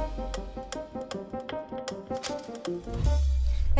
[0.00, 0.49] Thank you.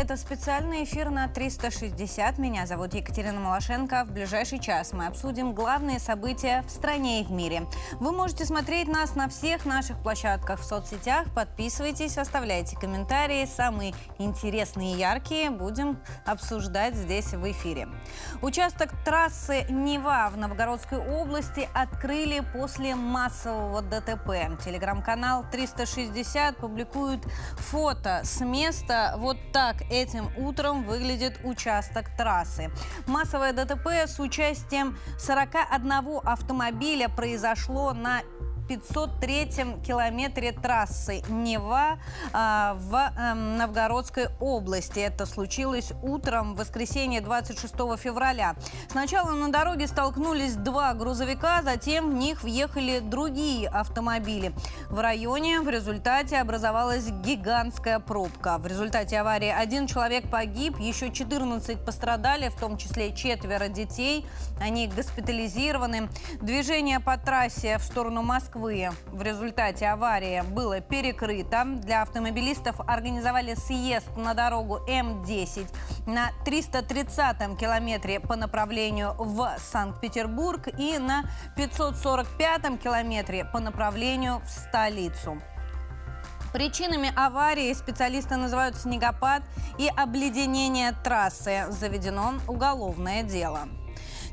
[0.01, 2.39] Это специальный эфир на 360.
[2.39, 4.03] Меня зовут Екатерина Малашенко.
[4.03, 7.67] В ближайший час мы обсудим главные события в стране и в мире.
[7.99, 11.27] Вы можете смотреть нас на всех наших площадках в соцсетях.
[11.35, 13.45] Подписывайтесь, оставляйте комментарии.
[13.45, 17.87] Самые интересные и яркие будем обсуждать здесь в эфире.
[18.41, 24.57] Участок трассы Нева в Новгородской области открыли после массового ДТП.
[24.65, 27.23] Телеграм-канал 360 публикует
[27.57, 29.13] фото с места.
[29.17, 32.71] Вот так этим утром выглядит участок трассы.
[33.07, 38.21] Массовое ДТП с участием 41 автомобиля произошло на
[38.71, 41.99] 503-м километре трассы Нева
[42.31, 44.99] а, в а, Новгородской области.
[44.99, 48.55] Это случилось утром в воскресенье 26 февраля.
[48.89, 54.53] Сначала на дороге столкнулись два грузовика, затем в них въехали другие автомобили.
[54.89, 58.57] В районе в результате образовалась гигантская пробка.
[58.57, 64.25] В результате аварии один человек погиб, еще 14 пострадали, в том числе четверо детей.
[64.59, 66.09] Они госпитализированы.
[66.41, 71.63] Движение по трассе в сторону Москвы Москвы в результате аварии было перекрыто.
[71.65, 75.67] Для автомобилистов организовали съезд на дорогу М10
[76.05, 81.23] на 330-м километре по направлению в Санкт-Петербург и на
[81.57, 85.41] 545-м километре по направлению в столицу.
[86.53, 89.41] Причинами аварии специалисты называют снегопад
[89.79, 91.65] и обледенение трассы.
[91.69, 93.61] Заведено уголовное дело.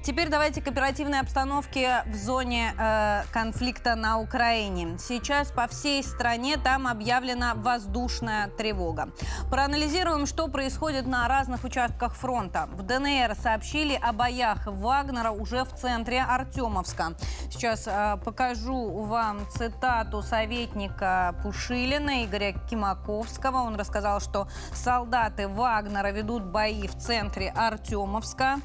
[0.02, 4.96] Теперь давайте к оперативной обстановке в зоне э, конфликта на Украине.
[4.98, 9.10] Сейчас по всей стране там объявлена воздушная тревога.
[9.50, 12.68] Проанализируем, что происходит на разных участках фронта.
[12.72, 17.14] В ДНР сообщили о боях Вагнера уже в центре Артемовска.
[17.50, 23.58] Сейчас э, покажу вам цитату советника Пушилина Игоря Кимаковского.
[23.58, 28.58] Он рассказал, что солдаты Вагнера ведут бои в центре Артемовска.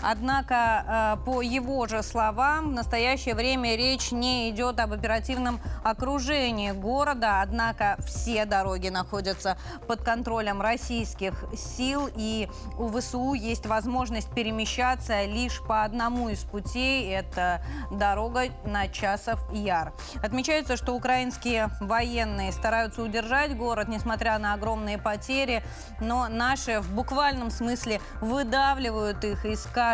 [0.00, 6.70] Однако, э, по его же словам, в настоящее время речь не идет об оперативном окружении
[6.70, 7.40] города.
[7.42, 12.08] Однако все дороги находятся под контролем российских сил.
[12.14, 12.48] И
[12.78, 17.12] у ВСУ есть возможность перемещаться лишь по одному из путей.
[17.12, 17.60] Это
[17.90, 19.92] дорога на Часов Яр.
[20.22, 25.64] Отмечается, что украинские военные стараются удержать город, несмотря на огромные потери.
[26.00, 29.87] Но наши в буквальном смысле выдавливают их из каждого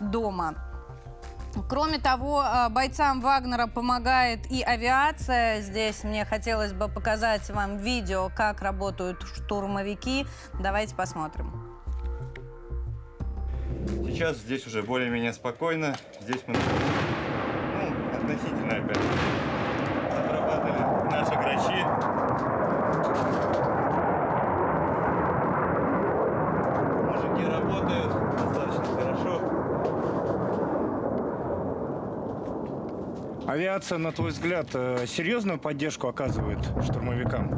[0.00, 0.54] дома.
[1.68, 5.60] Кроме того, э, бойцам Вагнера помогает и авиация.
[5.60, 10.26] Здесь мне хотелось бы показать вам видео, как работают штурмовики.
[10.60, 11.52] Давайте посмотрим.
[14.06, 15.96] Сейчас здесь уже более-менее спокойно.
[16.20, 18.98] Здесь мы ну, относительно опять
[20.10, 22.42] отрабатывали наши грачи.
[33.46, 37.48] Авиация, на твой взгляд, э, серьезную поддержку оказывает штурмовикам?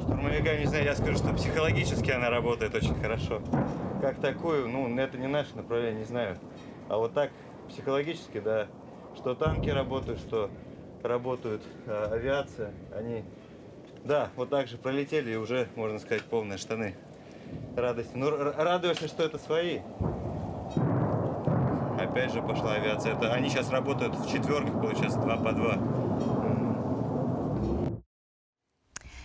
[0.00, 3.42] Штурмовикам, не знаю, я скажу, что психологически она работает очень хорошо.
[4.00, 6.38] Как такую, ну, это не наше направление, не знаю.
[6.88, 7.30] А вот так,
[7.68, 8.68] психологически, да,
[9.16, 10.50] что танки работают, что
[11.02, 13.22] работают э, авиация, они,
[14.04, 16.94] да, вот так же пролетели и уже, можно сказать, полные штаны
[17.76, 18.12] радости.
[18.14, 19.80] Ну, радуешься, что это свои
[21.98, 23.14] опять же пошла авиация.
[23.14, 25.78] Это они сейчас работают в четверках, получается, два по два.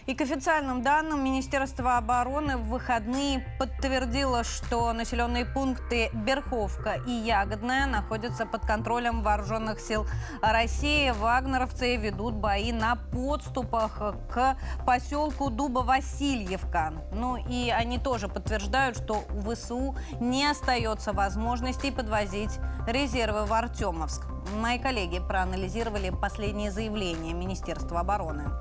[0.06, 7.86] И к официальным данным Министерства обороны в выходные подтвердило, что населенные пункты Берховка и Ягодная
[7.86, 10.06] находятся под контролем вооруженных сил
[10.42, 11.12] России.
[11.12, 13.98] Вагнеровцы ведут бои на подступах
[14.30, 16.94] к поселку Дуба-Васильевка.
[17.14, 24.26] Ну и они тоже подтверждают, что у ВСУ не остается возможности подвозить резервы в Артемовск.
[24.60, 28.52] Мои коллеги проанализировали последние заявления Министерства обороны.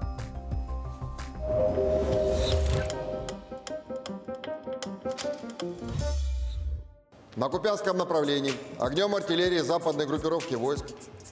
[1.48, 1.82] you
[7.34, 10.84] На Купянском направлении огнем артиллерии западной группировки войск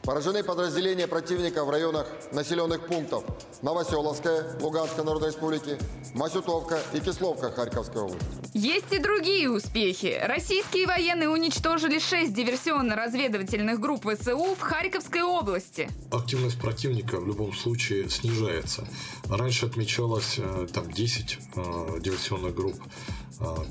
[0.02, 3.23] поражены подразделения противника в районах населенных пунктов
[3.61, 5.76] Новоселовская Луганской Народной Республики,
[6.14, 8.26] Масютовка и Кисловка Харьковской области.
[8.55, 10.19] Есть и другие успехи.
[10.25, 15.91] Российские военные уничтожили шесть диверсионно-разведывательных групп ВСУ в Харьковской области.
[16.11, 18.88] Активность противника в любом случае снижается.
[19.29, 22.76] Раньше отмечалось э, там 10 э, диверсионных групп,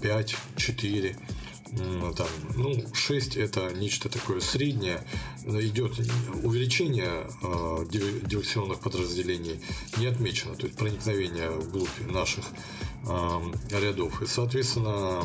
[0.01, 1.17] 5, э, 4.
[2.17, 5.01] Там, ну, 6 это нечто такое среднее.
[5.45, 5.99] Идет
[6.43, 9.61] увеличение э, диверсионных подразделений,
[9.97, 12.45] не отмечено, то есть проникновение вглубь наших
[13.07, 13.39] э,
[13.71, 14.21] рядов.
[14.21, 15.23] И, соответственно,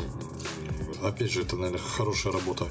[1.01, 2.67] опять же, это, наверное, хорошая работа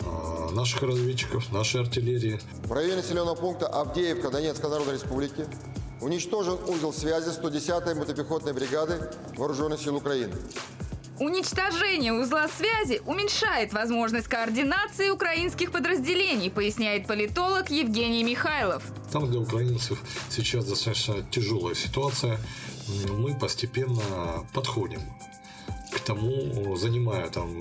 [0.00, 2.40] э, наших разведчиков, нашей артиллерии.
[2.64, 5.46] В районе населенного пункта Авдеевка Донецкой Народной Республики
[6.00, 10.34] уничтожен узел связи 110-й мотопехотной бригады Вооруженных сил Украины.
[11.22, 18.82] Уничтожение узла связи уменьшает возможность координации украинских подразделений, поясняет политолог Евгений Михайлов.
[19.12, 22.40] Там для украинцев сейчас достаточно тяжелая ситуация.
[23.08, 24.02] Мы постепенно
[24.52, 25.00] подходим
[25.92, 27.56] к тому, занимая там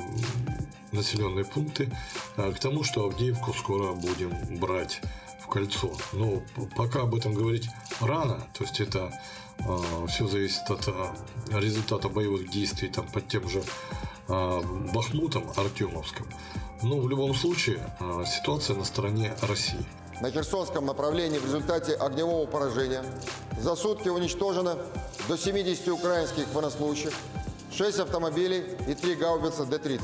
[0.92, 1.96] населенные пункты,
[2.36, 5.02] к тому, что Авдеевку скоро будем брать
[5.52, 5.92] кольцо.
[6.14, 6.42] Но
[6.76, 7.70] пока об этом говорить
[8.00, 9.12] рано, то есть это
[9.60, 11.14] а, Все зависит от а,
[11.52, 13.62] результата боевых действий там, под тем же
[14.28, 14.62] а,
[14.94, 16.28] Бахмутом, Артемовском.
[16.82, 17.80] Но в любом случае
[18.26, 19.86] ситуация на стороне России.
[20.20, 23.04] На Херсонском направлении в результате огневого поражения
[23.60, 24.78] за сутки уничтожено
[25.28, 27.14] до 70 украинских военнослужащих,
[27.72, 30.02] 6 автомобилей и 3 гаубицы Д-30.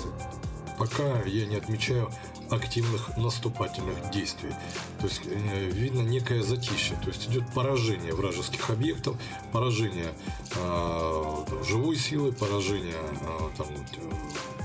[0.77, 2.11] Пока я не отмечаю
[2.49, 4.51] активных наступательных действий.
[4.99, 9.17] То есть э, видно некое затишье, то есть идет поражение вражеских объектов,
[9.51, 10.13] поражение
[10.55, 13.67] э, живой силы, поражение э, там,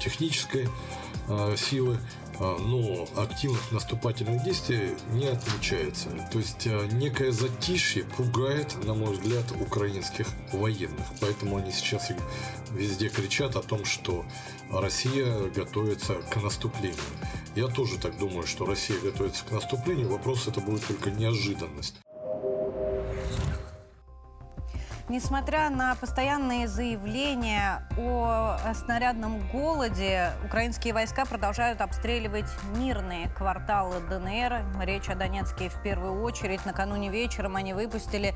[0.01, 0.69] технической
[1.57, 1.99] силы,
[2.39, 6.09] э, но активных наступательных действий не отмечается.
[6.31, 11.07] То есть э, некое затишье пугает, на мой взгляд, украинских военных.
[11.21, 12.11] Поэтому они сейчас
[12.73, 14.25] везде кричат о том, что
[14.71, 16.97] Россия готовится к наступлению.
[17.55, 20.09] Я тоже так думаю, что Россия готовится к наступлению.
[20.09, 21.97] Вопрос это будет только неожиданность.
[25.13, 34.65] Несмотря на постоянные заявления о снарядном голоде, украинские войска продолжают обстреливать мирные кварталы ДНР.
[34.83, 36.65] Речь о Донецке в первую очередь.
[36.65, 38.35] Накануне вечером они выпустили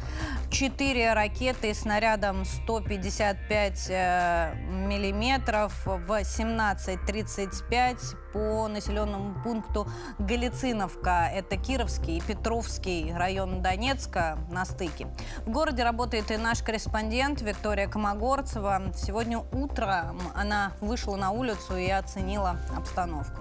[0.50, 9.86] четыре ракеты снарядом 155 э, миллиметров в 17.35 по населенному пункту
[10.18, 11.30] Галициновка.
[11.32, 15.06] Это Кировский и Петровский район Донецка на стыке.
[15.46, 18.92] В городе работает и наш корреспондент Виктория Комогорцева.
[18.94, 23.40] Сегодня утром она вышла на улицу и оценила обстановку.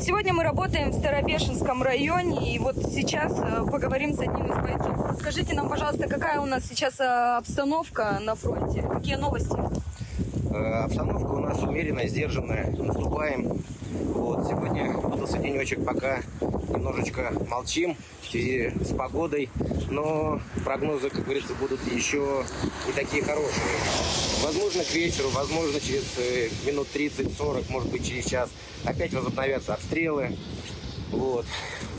[0.00, 5.16] Сегодня мы работаем в Старопешинском районе, и вот сейчас э, поговорим с одним из бойцов.
[5.18, 8.82] Скажите нам, пожалуйста, какая у нас сейчас э, обстановка на фронте?
[8.82, 9.56] Какие новости?
[10.54, 12.70] Э, обстановка у нас умеренная, сдержанная.
[12.78, 13.60] Наступаем.
[14.14, 19.50] Вот, сегодня выдался денечек, пока немножечко молчим в связи с погодой.
[19.90, 22.44] Но прогнозы, как говорится, будут еще
[22.86, 23.78] не такие хорошие.
[24.44, 28.50] Возможно, к вечеру, возможно, через э, минут 30-40, может быть, через час
[28.84, 30.36] опять возобновятся обстрелы.
[31.14, 31.46] Вот.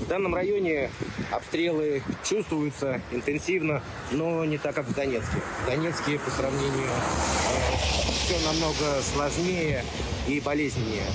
[0.01, 0.89] В данном районе
[1.31, 3.81] обстрелы чувствуются интенсивно,
[4.11, 5.37] но не так, как в Донецке.
[5.63, 9.83] В Донецке по сравнению э, все намного сложнее
[10.27, 11.05] и болезненнее.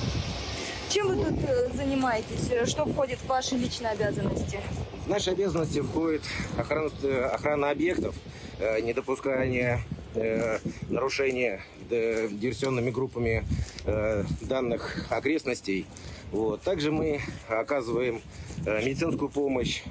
[0.91, 2.69] Чем вы тут э, занимаетесь?
[2.69, 4.59] Что входит в ваши личные обязанности?
[5.05, 6.21] В наши обязанности входит
[6.57, 8.13] охрана, э, охрана объектов,
[8.59, 9.81] э, недопускание
[10.89, 13.45] нарушения диверсионными группами
[14.41, 15.85] данных окрестностей.
[16.31, 16.61] Вот.
[16.61, 18.21] Также мы оказываем
[18.65, 19.83] медицинскую помощь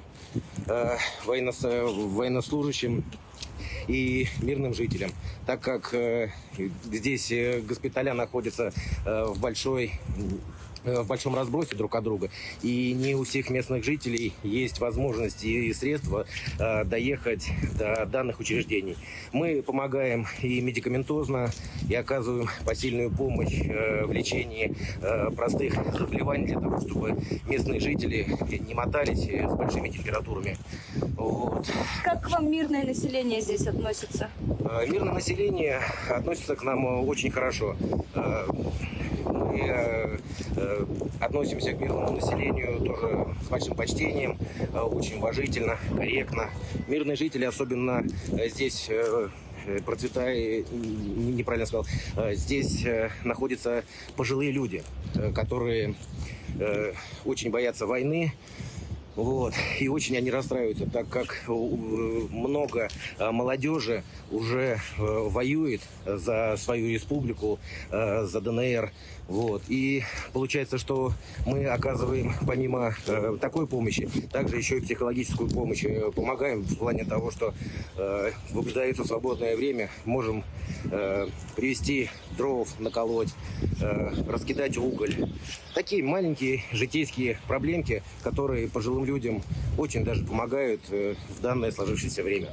[1.26, 3.04] военнослужащим
[3.88, 5.10] и мирным жителям,
[5.46, 6.30] так как э,
[6.84, 8.72] здесь э, госпиталя находятся
[9.04, 9.92] э, в большой
[10.84, 12.30] в большом разбросе друг от друга.
[12.62, 16.26] И не у всех местных жителей есть возможность и средства
[16.58, 18.96] э, доехать до данных учреждений.
[19.32, 21.50] Мы помогаем и медикаментозно,
[21.88, 28.26] и оказываем посильную помощь э, в лечении э, простых заболеваний для того, чтобы местные жители
[28.66, 30.56] не мотались с большими температурами.
[31.16, 31.66] Вот.
[32.04, 34.28] Как к вам мирное население здесь относится?
[34.88, 37.76] Мирное население относится к нам очень хорошо.
[39.50, 40.18] Мы э,
[40.56, 40.69] э,
[41.20, 44.38] относимся к мирному населению тоже с большим почтением,
[44.72, 46.50] э, очень уважительно, корректно.
[46.88, 48.04] Мирные жители, особенно
[48.48, 48.90] здесь
[49.84, 51.86] процветая, неправильно сказал,
[52.32, 52.84] здесь
[53.24, 53.84] находятся
[54.16, 54.82] пожилые люди,
[55.34, 55.94] которые
[57.24, 58.32] очень боятся войны,
[59.16, 59.52] Вот.
[59.80, 67.58] И очень они расстраиваются, так как много молодежи уже воюет за свою республику,
[67.90, 68.92] за ДНР.
[69.30, 69.62] Вот.
[69.68, 71.12] И получается, что
[71.46, 75.84] мы оказываем помимо э, такой помощи, также еще и психологическую помощь.
[75.84, 77.54] Э, помогаем в плане того, что
[77.96, 80.42] э, выпадается свободное время, можем
[80.90, 83.32] э, привезти дров, наколоть,
[83.80, 85.14] э, раскидать уголь.
[85.76, 89.44] Такие маленькие житейские проблемки, которые пожилым людям
[89.78, 92.48] очень даже помогают э, в данное сложившееся время.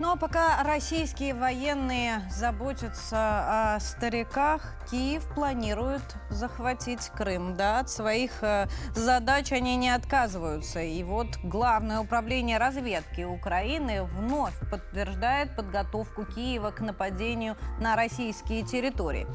[0.00, 7.56] Ну а пока российские военные заботятся о стариках, Киев планирует захватить Крым.
[7.56, 10.80] Да, от своих э, задач они не отказываются.
[10.80, 19.26] И вот Главное управление разведки Украины вновь подтверждает подготовку Киева к нападению на российские территории.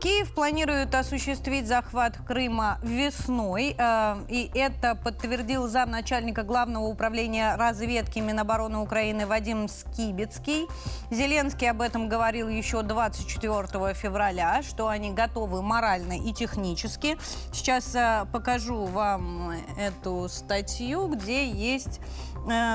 [0.00, 3.74] Киев планирует осуществить захват Крыма весной.
[3.76, 10.68] Э, и это подтвердил замначальника Главного управления разведки Минобороны Украины Вадим Ски Либецкий.
[11.10, 17.16] Зеленский об этом говорил еще 24 февраля, что они готовы морально и технически.
[17.52, 22.00] Сейчас э, покажу вам эту статью, где есть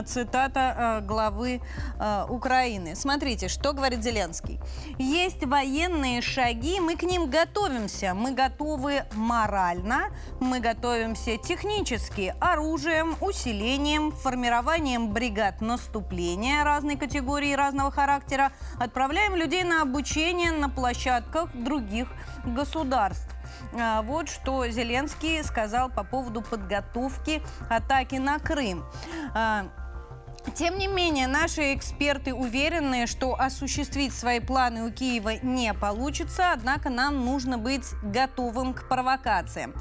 [0.05, 1.61] цитата э, главы
[1.99, 2.95] э, Украины.
[2.95, 4.59] Смотрите, что говорит Зеленский.
[4.97, 8.13] Есть военные шаги, мы к ним готовимся.
[8.13, 10.09] Мы готовы морально,
[10.39, 18.51] мы готовимся технически, оружием, усилением, формированием бригад наступления разной категории, разного характера.
[18.79, 22.07] Отправляем людей на обучение на площадках других
[22.45, 23.36] государств.
[23.73, 28.83] А, вот что Зеленский сказал по поводу подготовки атаки на Крым.
[30.55, 36.89] Тем не менее, наши эксперты уверены, что осуществить свои планы у Киева не получится, однако
[36.89, 39.73] нам нужно быть готовым к провокациям.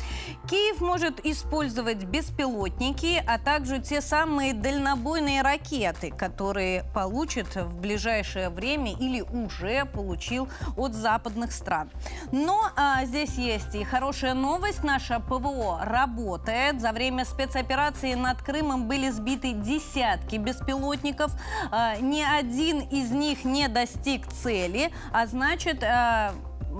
[0.49, 8.92] Киев может использовать беспилотники, а также те самые дальнобойные ракеты, которые получит в ближайшее время
[8.92, 11.90] или уже получил от западных стран.
[12.32, 14.82] Но а, здесь есть и хорошая новость.
[14.82, 16.80] Наша ПВО работает.
[16.80, 21.33] За время спецоперации над Крымом были сбиты десятки беспилотников беспилотников.
[21.71, 26.33] А, ни один из них не достиг цели, а значит а,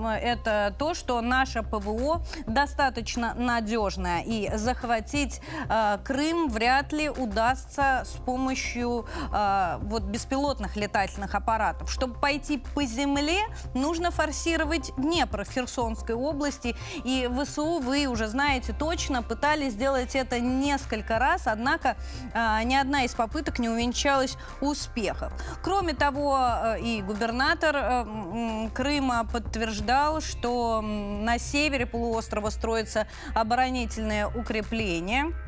[0.05, 4.23] это то, что наше ПВО достаточно надежное.
[4.23, 11.91] И захватить э, Крым вряд ли удастся с помощью э, вот беспилотных летательных аппаратов.
[11.91, 13.41] Чтобы пойти по земле,
[13.75, 16.77] нужно форсировать Днепр в Херсонской области.
[17.05, 21.97] И ВСУ, вы уже знаете точно, пытались сделать это несколько раз, однако
[22.35, 25.33] э, ни одна из попыток не увенчалась успехом.
[25.63, 34.27] Кроме того, э, и губернатор э, Крыма подтверждает, утверждал, что на севере полуострова строится оборонительное
[34.27, 35.33] укрепление–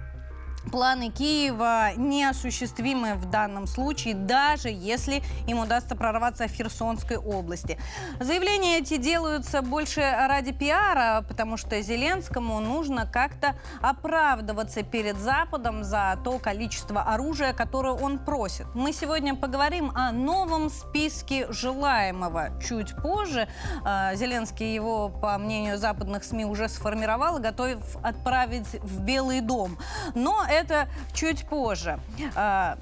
[0.70, 7.78] планы Киева неосуществимы в данном случае, даже если им удастся прорваться в Херсонской области.
[8.20, 16.18] Заявления эти делаются больше ради пиара, потому что Зеленскому нужно как-то оправдываться перед Западом за
[16.24, 18.66] то количество оружия, которое он просит.
[18.74, 22.60] Мы сегодня поговорим о новом списке желаемого.
[22.62, 23.48] Чуть позже
[23.84, 29.78] а, Зеленский его, по мнению западных СМИ, уже сформировал и готов отправить в Белый дом.
[30.14, 31.98] Но это чуть позже.
[32.34, 32.78] А,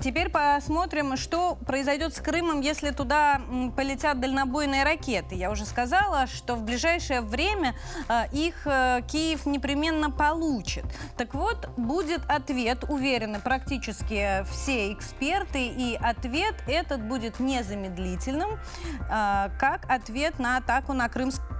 [0.00, 3.40] Теперь посмотрим, что произойдет с Крымом, если туда
[3.76, 5.34] полетят дальнобойные ракеты.
[5.34, 7.74] Я уже сказала, что в ближайшее время
[8.08, 10.84] э, их э, Киев непременно получит.
[11.16, 19.86] Так вот, будет ответ, уверены практически все эксперты, и ответ этот будет незамедлительным, э, как
[19.88, 21.08] ответ на атаку на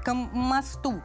[0.05, 1.03] Крымском мосту.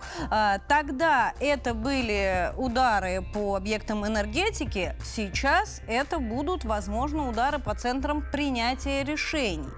[0.68, 9.04] Тогда это были удары по объектам энергетики, сейчас это будут, возможно, удары по центрам принятия
[9.04, 9.70] решений.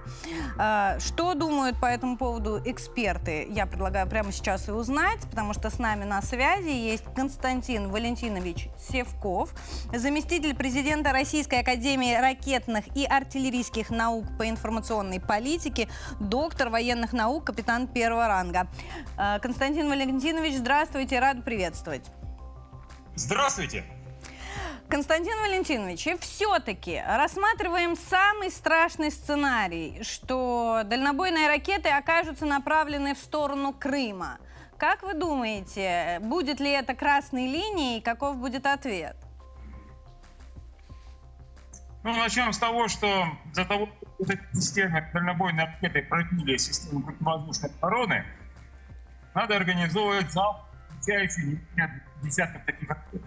[0.58, 3.46] А, что думают по этому поводу эксперты?
[3.50, 8.68] Я предлагаю прямо сейчас и узнать, потому что с нами на связи есть Константин Валентинович
[8.90, 9.54] Севков,
[9.94, 15.88] заместитель президента Российской Академии ракетных и артиллерийских наук по информационной политике,
[16.18, 18.68] доктор военных наук, капитан первого ранга.
[19.16, 22.04] А, Константин Валентинович, здравствуйте, рад приветствовать.
[23.14, 23.84] Здравствуйте.
[24.88, 33.72] Константин Валентинович, и все-таки рассматриваем самый страшный сценарий, что дальнобойные ракеты окажутся направлены в сторону
[33.72, 34.38] Крыма.
[34.76, 39.16] Как вы думаете, будет ли это красной линией и каков будет ответ?
[42.02, 47.70] Ну, начнем с того, что за того, что эти системы дальнобойной ракеты пробили систему противовоздушной
[47.78, 48.26] обороны,
[49.34, 50.58] надо организовывать залп
[51.02, 51.60] включающий
[52.22, 53.22] десятков таких ракет.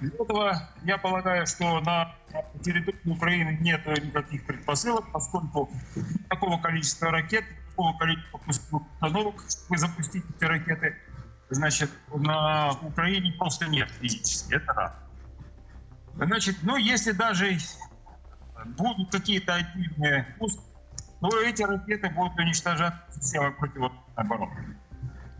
[0.00, 2.14] Для этого я полагаю, что на
[2.62, 5.70] территории Украины нет никаких предпосылок, поскольку
[6.28, 8.40] такого количества ракет, такого количества
[8.78, 10.96] установок, чтобы запустить эти ракеты,
[11.48, 14.54] значит, на Украине просто нет физически.
[14.54, 14.92] Это раз.
[16.14, 17.56] Значит, ну, если даже
[18.76, 20.60] будут какие-то отдельные пуски,
[21.20, 24.76] то эти ракеты будут уничтожать системы противовоздушной обороны.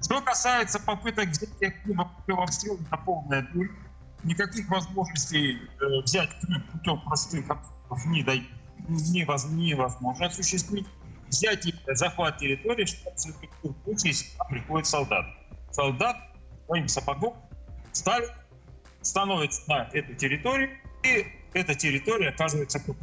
[0.02, 3.70] Что касается попыток взятия Крыма путем обстрела на полная дурь,
[4.24, 8.46] никаких возможностей э, взять Крым путем простых обстрелов не дай,
[8.88, 10.86] невозможно осуществить.
[11.28, 14.14] Взять захват территории, что в случае,
[14.48, 15.26] приходит солдат.
[15.72, 16.16] Солдат
[16.66, 17.34] своим сапогом
[17.92, 18.30] ставит,
[19.02, 20.70] становится на эту территорию,
[21.02, 22.96] и эта территория оказывается под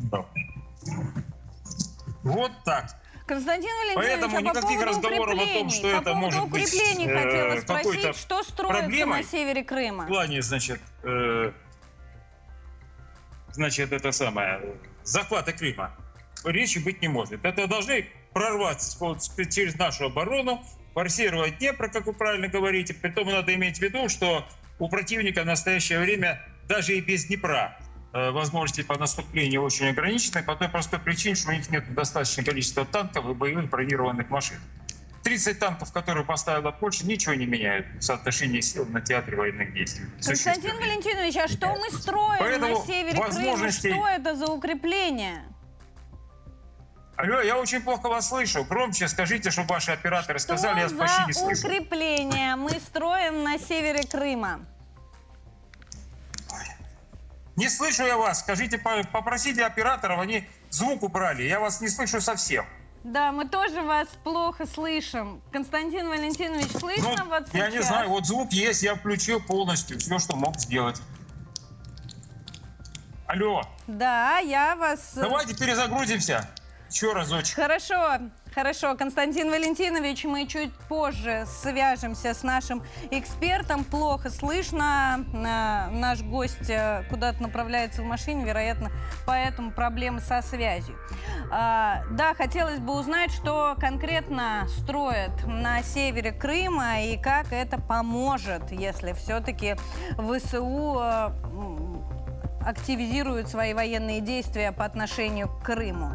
[2.24, 3.03] Вот так.
[3.26, 6.76] Константин Валентинович, Поэтому а по никаких поводу разговоров о том, что по это может быть
[6.76, 10.04] э, какой-то что строится на севере Крыма?
[10.04, 11.52] в плане, значит, э,
[13.52, 14.62] значит, это самое,
[15.04, 15.96] захвата Крыма,
[16.44, 17.46] речи быть не может.
[17.46, 18.98] Это должны прорваться
[19.50, 20.62] через нашу оборону,
[20.94, 22.94] форсировать Днепр, как вы правильно говорите.
[22.94, 24.46] Притом надо иметь в виду, что
[24.80, 27.78] у противника в настоящее время даже и без Днепра
[28.14, 32.86] возможности по наступлению очень ограничены по той простой причине, что у них нет достаточного количества
[32.86, 34.58] танков и боевых бронированных машин.
[35.24, 40.06] 30 танков, которые поставила Польша, ничего не меняют в соотношении сил на театре военных действий.
[40.24, 43.90] Константин Валентинович, а что мы строим Поэтому на севере возможностей...
[43.90, 44.04] Крыма?
[44.04, 45.44] Что это за укрепление?
[47.16, 48.64] Алло, я очень плохо вас слышу.
[48.66, 51.68] Громче скажите, чтобы ваши операторы что сказали, я почти не слышу.
[51.68, 54.66] укрепление мы строим на севере Крыма?
[57.56, 58.40] Не слышу я вас.
[58.40, 61.44] Скажите, попросите операторов, они звук убрали.
[61.44, 62.66] Я вас не слышу совсем.
[63.04, 65.42] Да, мы тоже вас плохо слышим.
[65.52, 67.54] Константин Валентинович, слышно ну, вот сейчас?
[67.54, 71.02] Я не знаю, вот звук есть, я включил полностью все, что мог сделать.
[73.28, 73.64] Алло.
[73.88, 75.12] Да, я вас...
[75.16, 76.50] Давайте перезагрузимся.
[76.90, 77.56] Еще разочек.
[77.56, 78.20] Хорошо.
[78.56, 83.84] Хорошо, Константин Валентинович, мы чуть позже свяжемся с нашим экспертом.
[83.84, 85.26] Плохо слышно.
[85.34, 88.92] Наш гость э, куда-то направляется в машине, вероятно,
[89.26, 90.96] поэтому проблемы со связью.
[91.52, 98.72] А, да, хотелось бы узнать, что конкретно строят на севере Крыма и как это поможет,
[98.72, 99.76] если все-таки
[100.18, 101.32] ВСУ э,
[102.64, 106.12] активизируют свои военные действия по отношению к Крыму.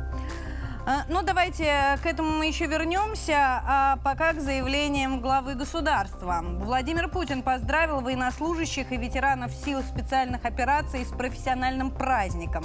[0.91, 3.35] А, ну, давайте к этому мы еще вернемся.
[3.37, 6.41] А пока к заявлениям главы государства.
[6.43, 12.65] Владимир Путин поздравил военнослужащих и ветеранов сил специальных операций с профессиональным праздником.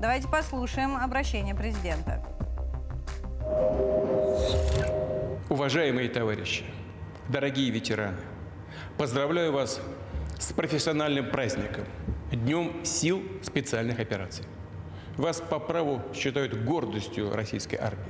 [0.00, 2.24] Давайте послушаем обращение президента.
[5.48, 6.64] Уважаемые товарищи,
[7.28, 8.20] дорогие ветераны,
[8.96, 9.80] поздравляю вас
[10.38, 11.84] с профессиональным праздником,
[12.30, 14.44] Днем сил специальных операций.
[15.16, 18.04] Вас по праву считают гордостью российской армии.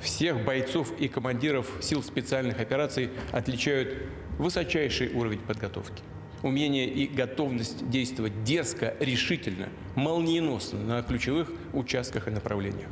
[0.00, 3.96] Всех бойцов и командиров сил специальных операций отличают
[4.38, 6.02] высочайший уровень подготовки.
[6.42, 12.88] Умение и готовность действовать дерзко, решительно, молниеносно на ключевых участках и направлениях.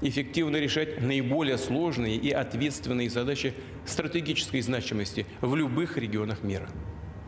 [0.00, 3.54] Эффективно решать наиболее сложные и ответственные задачи
[3.86, 6.68] стратегической значимости в любых регионах мира.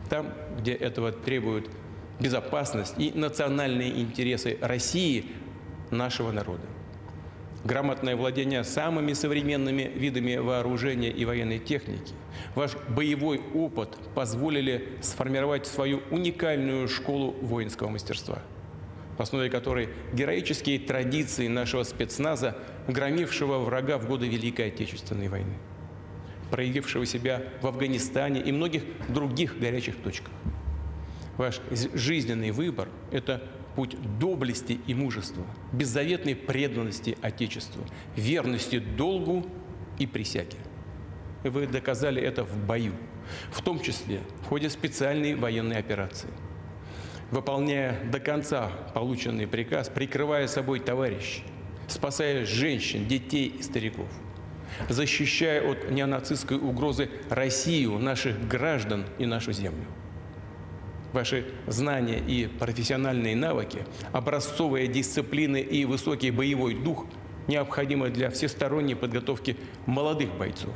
[0.09, 1.69] Там, где этого требуют
[2.19, 5.25] безопасность и национальные интересы России,
[5.91, 6.63] нашего народа.
[7.63, 12.13] Грамотное владение самыми современными видами вооружения и военной техники,
[12.53, 18.39] ваш боевой опыт позволили сформировать свою уникальную школу воинского мастерства,
[19.17, 22.55] в основе которой героические традиции нашего спецназа,
[22.87, 25.57] громившего врага в годы Великой Отечественной войны,
[26.51, 30.31] проявившего себя в Афганистане и многих других горячих точках.
[31.37, 31.59] Ваш
[31.93, 33.43] жизненный выбор– это
[33.75, 37.83] путь доблести и мужества, беззаветной преданности Отечеству,
[38.15, 39.45] верности долгу
[39.99, 40.57] и присяге.
[41.43, 42.93] Вы доказали это в бою,
[43.51, 46.29] в том числе в ходе специальной военной операции.
[47.31, 51.43] Выполняя до конца полученный приказ, прикрывая собой товарищей,
[51.87, 54.07] спасая женщин, детей и стариков,
[54.87, 59.85] защищая от неонацистской угрозы Россию, наших граждан и нашу землю–
[61.15, 63.79] ваши знания и профессиональные навыки,
[64.11, 67.07] образцовые дисциплины и высокий боевой дух
[67.47, 70.75] необходимы для всесторонней подготовки молодых бойцов,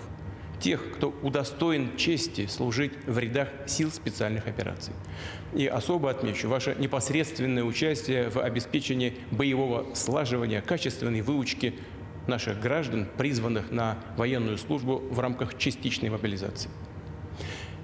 [0.60, 4.93] тех, кто удостоен чести служить в рядах сил специальных операций.
[5.54, 11.75] И особо отмечу ваше непосредственное участие в обеспечении боевого слаживания, качественной выучки
[12.28, 16.69] наших граждан, призванных на военную службу в рамках частичной мобилизации.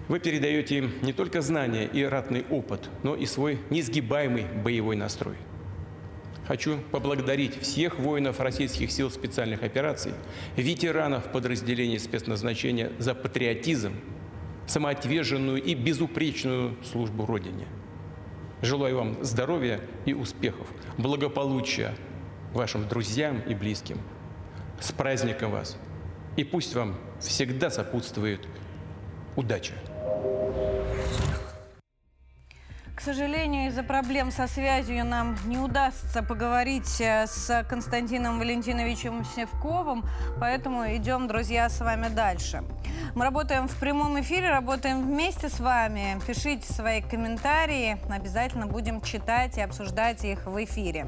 [0.08, 5.38] Вы передаете им не только знания и ратный опыт, но и свой несгибаемый боевой настрой.
[6.48, 10.14] Хочу поблагодарить всех воинов российских сил специальных операций,
[10.56, 13.94] ветеранов подразделений спецназначения за патриотизм,
[14.68, 17.66] самоотверженную и безупречную службу Родине.
[18.62, 21.96] Желаю вам здоровья и успехов, благополучия
[22.54, 23.98] вашим друзьям и близким.
[24.80, 25.78] С праздником вас!
[26.38, 28.48] И пусть вам всегда сопутствует
[29.36, 29.74] удача!
[30.06, 31.45] よし。
[32.96, 40.06] К сожалению, из-за проблем со связью нам не удастся поговорить э, с Константином Валентиновичем Севковым,
[40.40, 42.64] поэтому идем, друзья, с вами дальше.
[43.14, 46.18] Мы работаем в прямом эфире, работаем вместе с вами.
[46.26, 51.08] Пишите свои комментарии, обязательно будем читать и обсуждать их в эфире.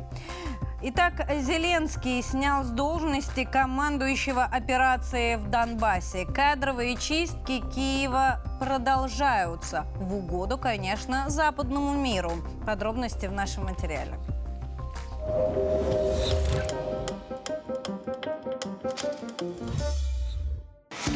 [0.80, 6.26] Итак, Зеленский снял с должности командующего операцией в Донбассе.
[6.26, 9.88] Кадровые чистки Киева продолжаются.
[9.96, 12.32] В угоду, конечно, западному миру.
[12.66, 14.14] Подробности в нашем материале.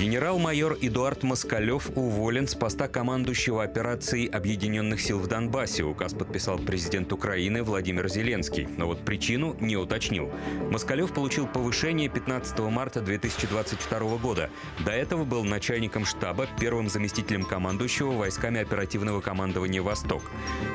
[0.01, 5.83] Генерал-майор Эдуард Москалев уволен с поста командующего операцией Объединенных сил в Донбассе.
[5.83, 8.67] Указ подписал президент Украины Владимир Зеленский.
[8.77, 10.31] Но вот причину не уточнил.
[10.71, 14.49] Москалев получил повышение 15 марта 2022 года.
[14.83, 20.23] До этого был начальником штаба, первым заместителем командующего войсками оперативного командования «Восток».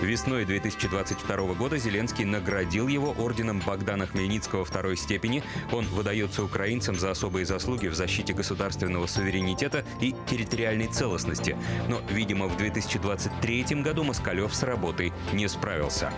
[0.02, 5.42] Весной 2022 года Зеленский наградил его орденом Богдана Хмельницкого второй степени.
[5.72, 11.57] Он выдается украинцам за особые заслуги в защите государственного суверенитета и территориальной целостности.
[11.88, 16.12] Но, видимо, в 2023 году Москалев с работой не справился.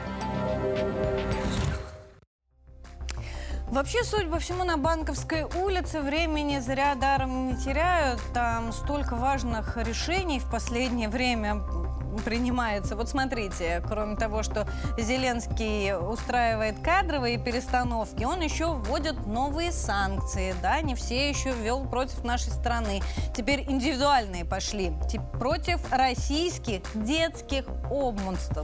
[3.70, 8.20] Вообще, судя по всему, на Банковской улице времени зря даром не теряют.
[8.32, 11.62] Там столько важных решений в последнее время
[12.24, 12.96] принимается.
[12.96, 14.66] Вот смотрите, кроме того, что
[14.98, 22.24] Зеленский устраивает кадровые перестановки, он еще вводит новые санкции, да, не все еще ввел против
[22.24, 23.02] нашей страны.
[23.36, 24.92] Теперь индивидуальные пошли.
[25.38, 28.58] Против российских детских обманств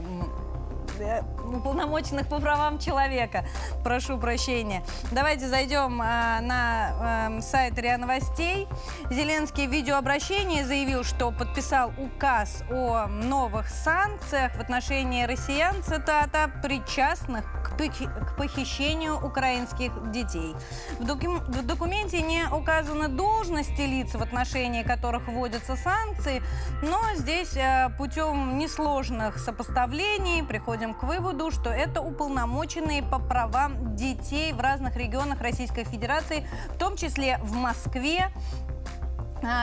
[1.45, 3.45] уполномоченных по правам человека.
[3.83, 4.83] Прошу прощения.
[5.11, 8.67] Давайте зайдем э, на э, сайт РИА Новостей.
[9.09, 17.45] Зеленский в видеообращении заявил, что подписал указ о новых санкциях в отношении россиян, цитата, причастных
[17.63, 20.55] к, к похищению украинских детей.
[20.99, 26.41] В, доку в документе не указаны должности лиц, в отношении которых вводятся санкции,
[26.81, 33.95] но здесь э, путем несложных сопоставлений приходим приходим к выводу, что это уполномоченные по правам
[33.95, 38.29] детей в разных регионах Российской Федерации, в том числе в Москве,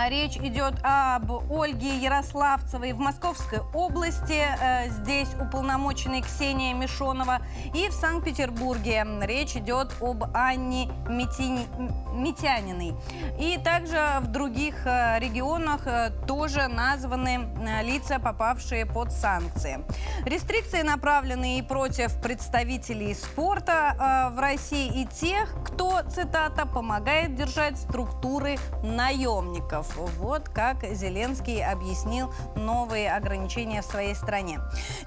[0.08, 4.42] речь идет об Ольге Ярославцевой в Московской области.
[4.60, 7.40] Э, здесь уполномоченный Ксения Мишонова.
[7.74, 11.66] И в Санкт-Петербурге речь идет об Анне Митини...
[12.12, 12.94] Митяниной.
[13.38, 17.48] И также в других э, регионах э, тоже названы
[17.82, 19.84] лица, попавшие под санкции.
[20.26, 28.56] Рестрикции направлены и против представителей спорта в России и тех, кто, цитата, помогает держать структуры
[28.82, 29.94] наемников чиновников.
[30.18, 34.60] Вот как Зеленский объяснил новые ограничения в своей стране.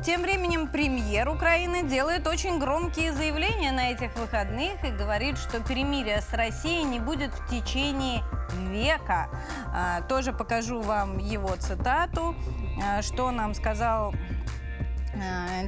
[0.03, 6.21] Тем временем премьер Украины делает очень громкие заявления на этих выходных и говорит, что перемирие
[6.21, 8.23] с Россией не будет в течение
[8.69, 9.29] века.
[9.73, 12.35] А, тоже покажу вам его цитату,
[12.83, 14.13] а, что нам сказал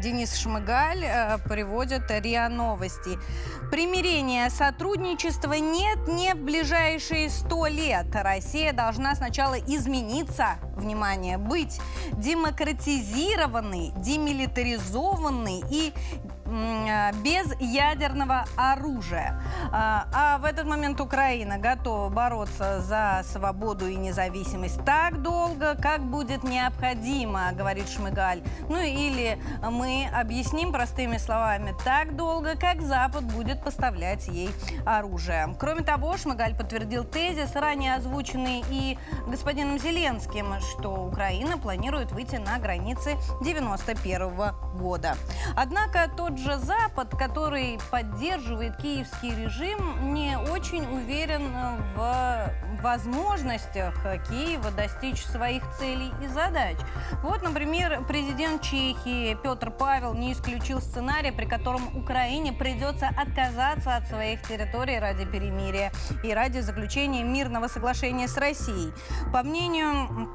[0.01, 3.17] Денис Шмыгаль э, приводит РИА Новости.
[3.71, 8.07] Примирения, сотрудничества нет не в ближайшие сто лет.
[8.13, 11.79] Россия должна сначала измениться, внимание, быть
[12.13, 15.93] демократизированной, демилитаризованной и
[16.27, 16.36] Э,
[17.23, 19.39] без ядерного оружия.
[19.71, 26.01] А, а в этот момент Украина готова бороться за свободу и независимость так долго, как
[26.01, 28.41] будет необходимо, говорит Шмыгаль.
[28.69, 34.49] Ну или мы объясним простыми словами так долго, как Запад будет поставлять ей
[34.85, 35.55] оружие.
[35.59, 42.57] Кроме того, Шмыгаль подтвердил тезис, ранее озвученный и господином Зеленским, что Украина планирует выйти на
[42.59, 45.17] границы 91 года.
[45.55, 51.51] Однако тот же Запад, который поддерживает киевский режим, не очень уверен
[51.95, 53.95] в возможностях
[54.29, 56.77] Киева достичь своих целей и задач.
[57.23, 64.07] Вот, например, президент Чехии Петр Павел не исключил сценарий, при котором Украине придется отказаться от
[64.07, 65.91] своих территорий ради перемирия
[66.23, 68.93] и ради заключения мирного соглашения с Россией.
[69.33, 70.29] По мнению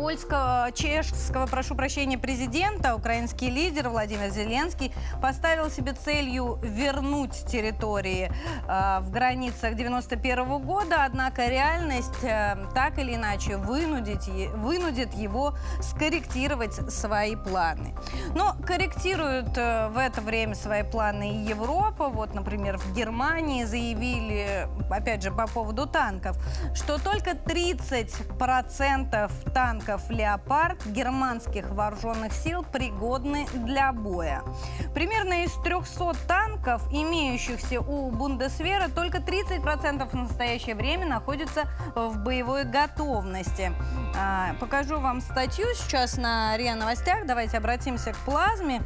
[0.00, 8.32] польского, чешского, прошу прощения, президента, украинский лидер Владимир Зеленский поставил себе целью вернуть территории
[8.66, 16.72] э, в границах 91 года, однако реальность э, так или иначе вынудить, вынудит его скорректировать
[16.90, 17.94] свои планы.
[18.34, 22.08] Но корректирует э, в это время свои планы и Европа.
[22.08, 26.38] Вот, например, в Германии заявили, опять же, по поводу танков,
[26.74, 34.42] что только 30% танков «Леопард» германских вооруженных сил пригодны для боя.
[34.94, 42.64] Примерно из 300 танков, имеющихся у Бундесвера, только 30% в настоящее время находятся в боевой
[42.64, 43.72] готовности.
[44.16, 47.26] А, покажу вам статью сейчас на РИА Новостях.
[47.26, 48.82] Давайте обратимся к плазме.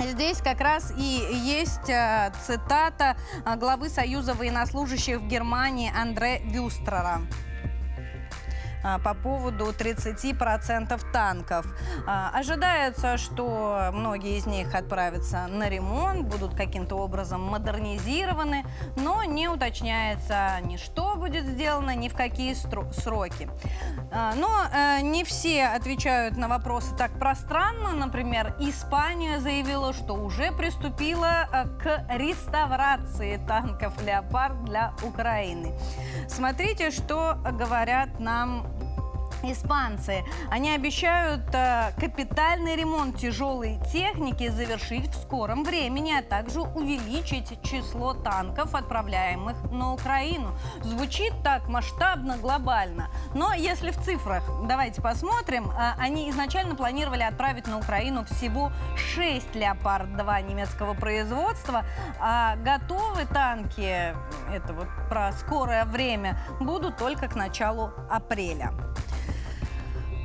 [0.00, 7.20] Здесь как раз и есть э, цитата э, главы Союза военнослужащих в Германии Андре Вюстрера.
[8.82, 11.66] А, по поводу 30% танков.
[12.06, 18.64] А, ожидается, что многие из них отправятся на ремонт, будут каким-то образом модернизированы,
[18.96, 23.48] но не уточняется ни что будет сделано, ни в какие сроки.
[24.12, 27.92] А, но э, не все отвечают на вопросы так пространно.
[27.92, 35.78] Например, Испания заявила, что уже приступила э, к реставрации танков «Леопард» для Украины.
[36.28, 38.69] Смотрите, что говорят нам
[39.42, 47.62] Испанцы, они обещают э, капитальный ремонт тяжелой техники завершить в скором времени, а также увеличить
[47.62, 50.52] число танков, отправляемых на Украину.
[50.82, 53.08] Звучит так масштабно, глобально.
[53.34, 58.70] Но если в цифрах, давайте посмотрим, э, они изначально планировали отправить на Украину всего
[59.14, 61.84] 6 «Леопард-2» немецкого производства,
[62.20, 64.14] а готовы танки,
[64.52, 68.72] это вот про скорое время, будут только к началу апреля.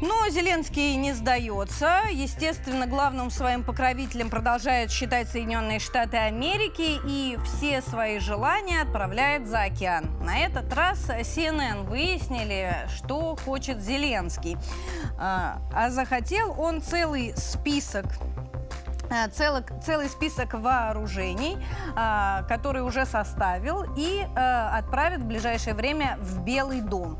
[0.07, 2.01] Но Зеленский не сдается.
[2.11, 9.63] Естественно, главным своим покровителем продолжает считать Соединенные Штаты Америки и все свои желания отправляет за
[9.63, 10.05] океан.
[10.23, 14.57] На этот раз CNN выяснили, что хочет Зеленский.
[15.17, 18.05] А, а захотел он целый список
[19.33, 21.57] целый, целый список вооружений,
[21.95, 27.19] э, который уже составил и э, отправит в ближайшее время в Белый дом.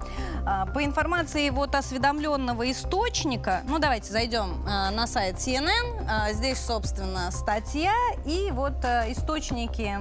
[0.74, 7.93] По информации вот осведомленного источника, ну давайте зайдем на сайт CNN, здесь, собственно, статья
[8.26, 9.98] и вот источники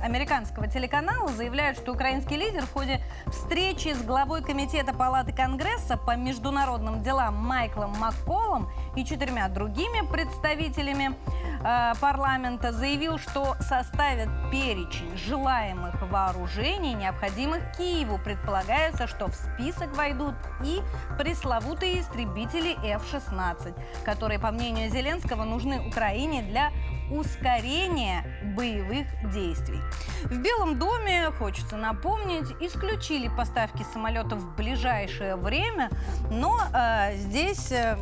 [0.00, 6.16] американского телеканала заявляют, что украинский лидер в ходе встречи с главой Комитета Палаты Конгресса по
[6.16, 11.14] международным делам Майклом Макколом и четырьмя другими представителями
[11.60, 18.18] э, парламента заявил, что составит перечень желаемых вооружений, необходимых Киеву.
[18.18, 20.80] Предполагается, что в список войдут и
[21.18, 26.70] пресловутые истребители F-16, которые, по мнению Зеленского, нужны Украине для
[27.10, 29.80] ускорения боевых действий.
[30.24, 35.90] В Белом доме, хочется напомнить, исключили поставки самолетов в ближайшее время,
[36.30, 37.96] но э, здесь э,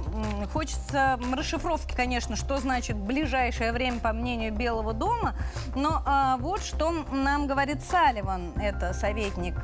[0.53, 5.35] хочется расшифровки, конечно, что значит ближайшее время по мнению Белого дома,
[5.75, 9.55] но э, вот что нам говорит Салливан, это советник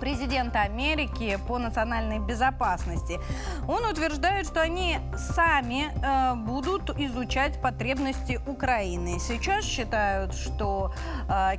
[0.00, 3.18] президента Америки по национальной безопасности.
[3.66, 9.18] Он утверждает, что они сами э, будут изучать потребности Украины.
[9.18, 10.92] Сейчас считают, что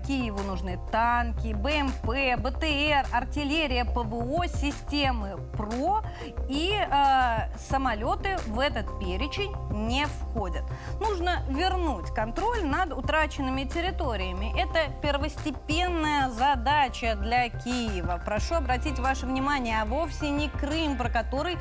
[0.06, 6.04] Киеву нужны танки, БМП, БТР, артиллерия, ПВО, системы ПРО
[6.48, 10.64] и э, самолеты в этот перечень не входят.
[11.00, 14.54] Нужно вернуть контроль над утраченными территориями.
[14.60, 21.58] Это первостепенная задача для Киева прошу обратить ваше внимание, а вовсе не Крым, про который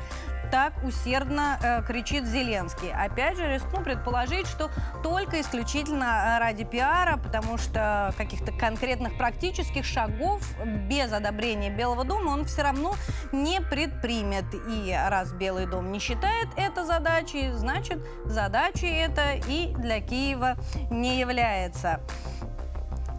[0.51, 2.91] так усердно э, кричит Зеленский.
[2.91, 4.69] Опять же, рискну предположить, что
[5.03, 10.41] только исключительно э, ради пиара, потому что каких-то конкретных практических шагов
[10.89, 12.95] без одобрения Белого дома он все равно
[13.31, 14.45] не предпримет.
[14.69, 20.55] И раз Белый дом не считает это задачей, значит, задачей это и для Киева
[20.89, 22.01] не является.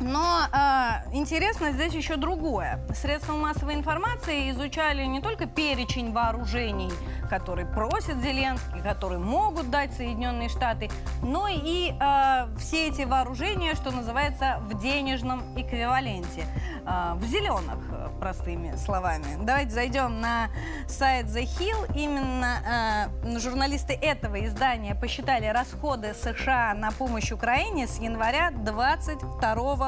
[0.00, 2.80] Но э, интересно здесь еще другое.
[2.94, 6.92] Средства массовой информации изучали не только перечень вооружений,
[7.28, 10.88] который просит Зеленский, которые могут дать Соединенные Штаты,
[11.22, 16.46] но и э, все эти вооружения, что называется, в денежном эквиваленте,
[16.86, 17.78] э, в зеленых,
[18.20, 19.26] простыми словами.
[19.40, 20.48] Давайте зайдем на
[20.86, 21.96] сайт The Hill.
[21.96, 29.87] Именно э, журналисты этого издания посчитали расходы США на помощь Украине с января 2022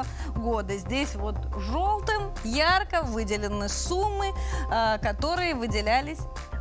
[0.69, 4.27] Здесь вот желтым ярко выделены суммы,
[4.71, 6.19] э, которые выделялись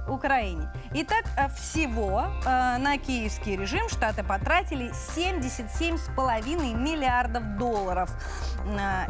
[0.09, 0.69] Украине.
[0.93, 8.11] Итак, э, всего э, на киевский режим Штаты потратили 77,5 миллиардов долларов.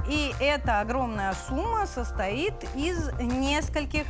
[0.08, 4.06] И эта огромная сумма состоит из нескольких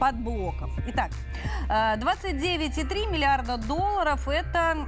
[0.00, 0.70] подблоков.
[0.86, 1.10] Итак,
[1.68, 4.86] 29,3 миллиарда долларов– это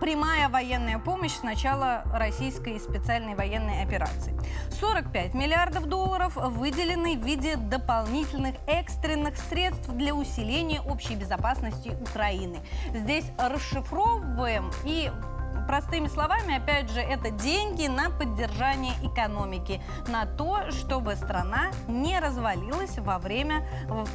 [0.00, 4.38] прямая военная помощь с начала российской специальной военной операции.
[4.80, 12.58] 45 миллиардов долларов выделены в виде дополнительных экстренных средств для усиления общей безопасности Украины.
[12.94, 15.10] Здесь расшифровываем и
[15.66, 22.98] Простыми словами, опять же, это деньги на поддержание экономики, на то, чтобы страна не развалилась
[22.98, 23.66] во время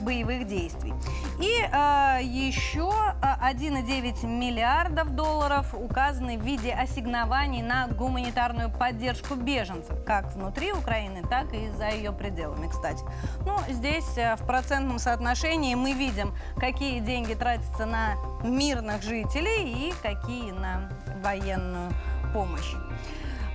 [0.02, 0.94] боевых действий.
[1.40, 10.34] И э, еще 1,9 миллиардов долларов указаны в виде ассигнований на гуманитарную поддержку беженцев, как
[10.34, 13.04] внутри Украины, так и за ее пределами, кстати.
[13.46, 19.94] Ну, здесь э, в процентном соотношении мы видим, какие деньги тратятся на мирных жителей и
[20.02, 20.90] какие на
[21.24, 21.92] военную
[22.34, 22.74] помощь.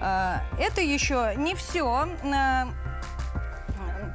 [0.00, 2.06] Э, это еще не все.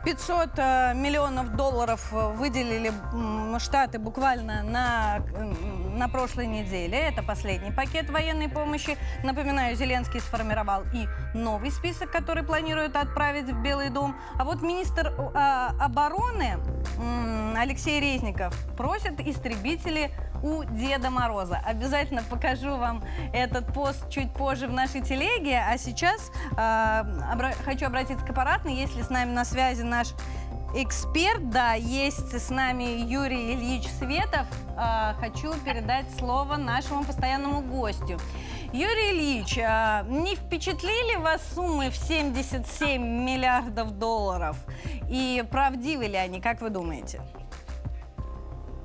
[0.04, 2.92] 500 э, миллионов долларов выделили
[3.60, 5.20] Штаты буквально на,
[5.96, 6.98] на прошлой неделе.
[6.98, 8.98] Это последний пакет военной помощи.
[9.24, 11.08] Напоминаю, Зеленский сформировал и
[11.38, 14.16] новый список, который планирует отправить в Белый дом.
[14.40, 16.58] А вот министр э, обороны
[17.56, 20.12] Алексей Резников просит истребители
[20.44, 21.62] у Деда Мороза.
[21.66, 25.60] Обязательно покажу вам этот пост чуть позже в нашей телеге.
[25.60, 28.76] А сейчас э, обра хочу обратиться к аппаратной.
[28.76, 30.10] Если с нами на связи наш
[30.76, 34.48] эксперт, да, есть с нами Юрий Ильич Светов.
[34.78, 38.20] Э, хочу передать слово нашему постоянному гостю.
[38.74, 44.58] Юрий Ильич, э, не впечатлили вас суммы в 77 миллиардов долларов?
[45.10, 47.22] И правдивы ли они, как вы думаете?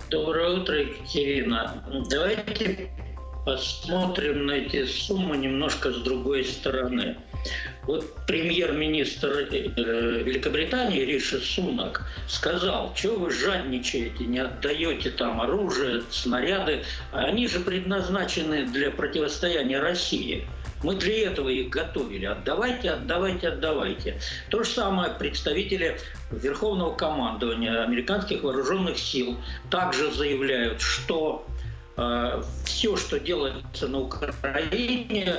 [0.09, 1.83] Доброе утро, Екатерина.
[2.09, 2.91] Давайте
[3.45, 7.17] посмотрим на эти суммы немножко с другой стороны.
[7.85, 16.85] Вот премьер-министр э, Великобритании Риши Сунак сказал, что вы жадничаете, не отдаете там оружие, снаряды.
[17.13, 20.47] Они же предназначены для противостояния России.
[20.83, 22.27] Мы для этого их готовили.
[22.27, 24.21] Отдавайте, отдавайте, отдавайте.
[24.51, 25.99] То же самое представители
[26.31, 29.37] Верховного командования американских вооруженных сил
[29.71, 31.47] также заявляют, что
[31.97, 35.37] э, все, что делается на Украине,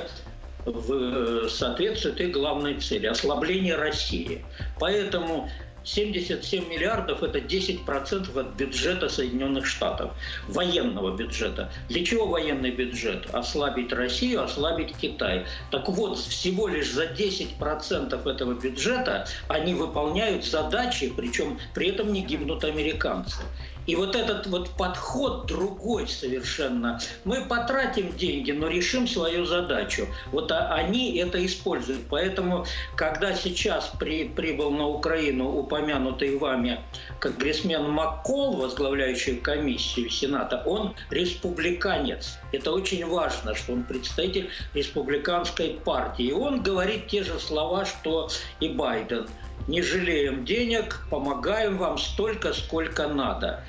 [0.64, 4.44] в, соответствует их главной цели– ослабление России.
[4.78, 5.48] Поэтому
[5.94, 10.12] 77 миллиардов– это 10% от бюджета Соединенных Штатов,
[10.46, 11.72] военного бюджета.
[11.88, 13.26] Для чего военный бюджет?
[13.32, 15.46] Ослабить Россию, ослабить Китай.
[15.70, 22.22] Так вот, всего лишь за 10% этого бюджета они выполняют задачи, причем при этом не
[22.22, 23.42] гибнут американцы.
[23.88, 27.00] И вот этот вот подход другой совершенно.
[27.24, 30.06] Мы потратим деньги, но решим свою задачу.
[30.30, 32.02] Вот они это используют.
[32.10, 36.80] Поэтому, когда сейчас при, прибыл на Украину упомянутый вами
[37.18, 42.38] конгрессмен Маккол, возглавляющий комиссию Сената, он республиканец.
[42.52, 46.26] Это очень важно, что он представитель республиканской партии.
[46.26, 48.28] И он говорит те же слова, что
[48.60, 49.26] и Байден–
[49.68, 53.62] не жалеем денег, помогаем вам столько, сколько надо.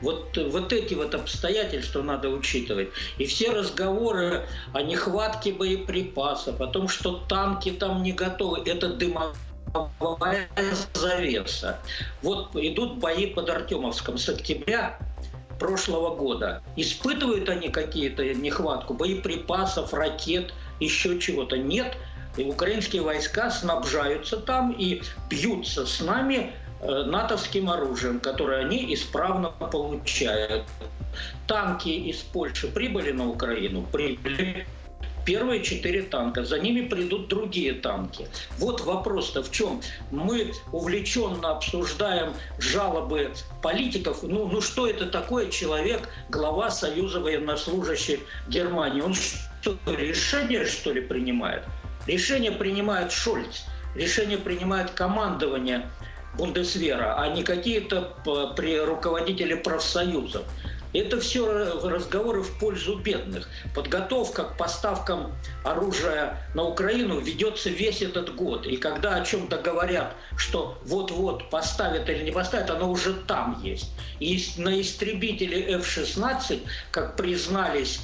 [0.00, 2.88] Вот, вот эти вот обстоятельства надо учитывать.
[3.18, 10.48] И все разговоры о нехватке боеприпасов, о том, что танки там не готовы, это дымовая
[10.94, 11.78] завеса.
[12.22, 14.98] Вот идут бои под Артемовском с октября
[15.58, 16.62] прошлого года.
[16.76, 21.56] Испытывают они какие-то нехватку боеприпасов, ракет, еще чего-то?
[21.56, 21.96] Нет.
[22.36, 29.50] И украинские войска снабжаются там и бьются с нами э, натовским оружием, которое они исправно
[29.50, 30.64] получают.
[31.46, 33.82] Танки из Польши прибыли на Украину?
[33.92, 34.66] Прибыли.
[35.24, 38.28] Первые четыре танка, за ними придут другие танки.
[38.58, 39.80] Вот вопрос-то в чем?
[40.10, 44.22] Мы увлеченно обсуждаем жалобы политиков.
[44.22, 49.00] Ну, ну что это такое человек, глава Союза военнослужащих Германии?
[49.00, 51.62] Он что, решение, что ли, принимает?
[52.06, 53.62] Решение принимает Шольц,
[53.94, 55.88] решение принимает командование
[56.36, 60.42] Бундесвера, а не какие-то э, руководители профсоюзов.
[60.92, 61.44] Это все
[61.82, 63.48] разговоры в пользу бедных.
[63.74, 65.32] Подготовка к поставкам
[65.64, 68.64] оружия на Украину ведется весь этот год.
[68.64, 73.90] И когда о чем-то говорят, что вот-вот поставят или не поставят, оно уже там есть.
[74.20, 76.60] И на истребители F-16,
[76.92, 78.00] как признались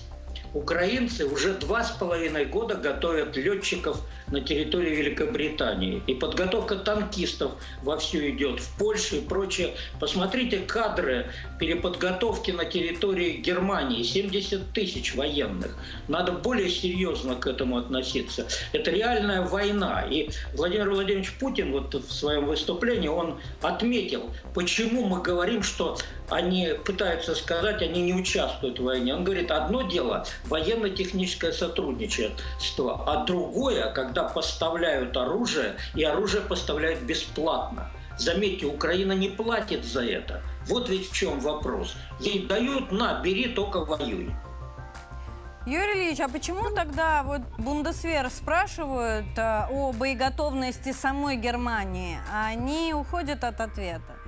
[0.54, 6.02] украинцы уже два с половиной года готовят летчиков на территории Великобритании.
[6.06, 9.74] И подготовка танкистов вовсю идет в Польше и прочее.
[9.98, 11.26] Посмотрите кадры
[11.58, 14.02] переподготовки на территории Германии.
[14.02, 15.76] 70 тысяч военных.
[16.08, 18.46] Надо более серьезно к этому относиться.
[18.72, 20.06] Это реальная война.
[20.08, 25.98] И Владимир Владимирович Путин вот в своем выступлении, он отметил, почему мы говорим, что
[26.30, 29.14] они пытаются сказать, они не участвуют в войне.
[29.14, 37.90] Он говорит, одно дело военно-техническое сотрудничество, а другое, когда поставляют оружие, и оружие поставляют бесплатно.
[38.18, 40.42] Заметьте, Украина не платит за это.
[40.66, 41.96] Вот ведь в чем вопрос.
[42.20, 44.30] Ей дают, на, бери, только воюй.
[45.66, 52.94] Юрий Ильич, а почему тогда вот Бундесвер спрашивают э, о боеготовности самой Германии, а они
[52.94, 54.19] уходят от ответа?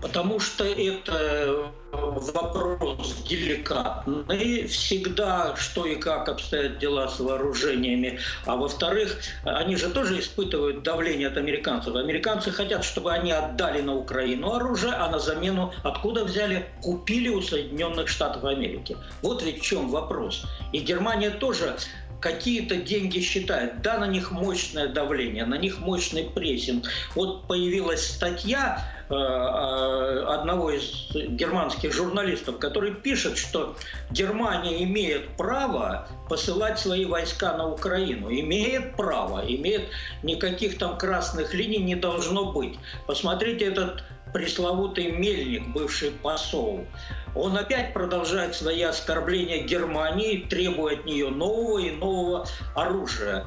[0.00, 8.20] Потому что это вопрос деликатный, всегда что и как обстоят дела с вооружениями.
[8.44, 11.94] А во-вторых, они же тоже испытывают давление от американцев.
[11.94, 16.66] Американцы хотят, чтобы они отдали на Украину оружие, а на замену откуда взяли?
[16.82, 18.96] Купили у Соединенных Штатов Америки.
[19.22, 20.44] Вот ведь в чем вопрос.
[20.72, 21.76] И Германия тоже
[22.20, 23.82] какие-то деньги считают.
[23.82, 26.86] Да, на них мощное давление, на них мощный прессинг.
[27.14, 33.76] Вот появилась статья э, э, одного из германских журналистов, который пишет, что
[34.10, 38.30] Германия имеет право посылать свои войска на Украину.
[38.30, 39.88] Имеет право, имеет
[40.22, 42.78] никаких там красных линий не должно быть.
[43.06, 44.02] Посмотрите этот
[44.32, 46.86] пресловутый Мельник, бывший посол.
[47.34, 53.44] Он опять продолжает свои оскорбления Германии, требуя от нее нового и нового оружия.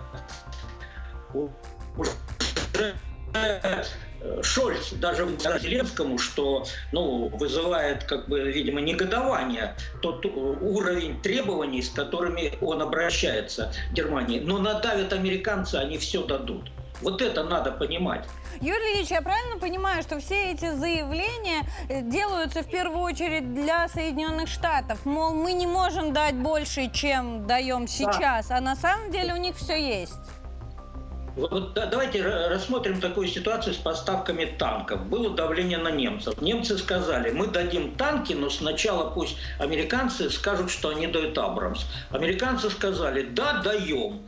[4.43, 5.27] Шольц даже
[5.59, 13.73] Зеленскому, что ну, вызывает, как бы, видимо, негодование тот уровень требований, с которыми он обращается
[13.89, 14.39] к Германии.
[14.39, 16.69] Но надавят американцы, они все дадут.
[17.01, 18.25] Вот это надо понимать.
[18.61, 23.87] Юрий Ильич, я правильно понимаю, что все эти заявления э, делаются в первую очередь для
[23.87, 25.05] Соединенных Штатов?
[25.05, 28.57] Мол, мы не можем дать больше, чем даем сейчас, да.
[28.57, 30.13] а на самом деле у них все есть.
[31.35, 35.05] Вот давайте рассмотрим такую ситуацию с поставками танков.
[35.05, 36.41] Было давление на немцев.
[36.41, 41.85] Немцы сказали, мы дадим танки, но сначала пусть американцы скажут, что они дают Абрамс.
[42.09, 44.25] Американцы сказали, да, даем.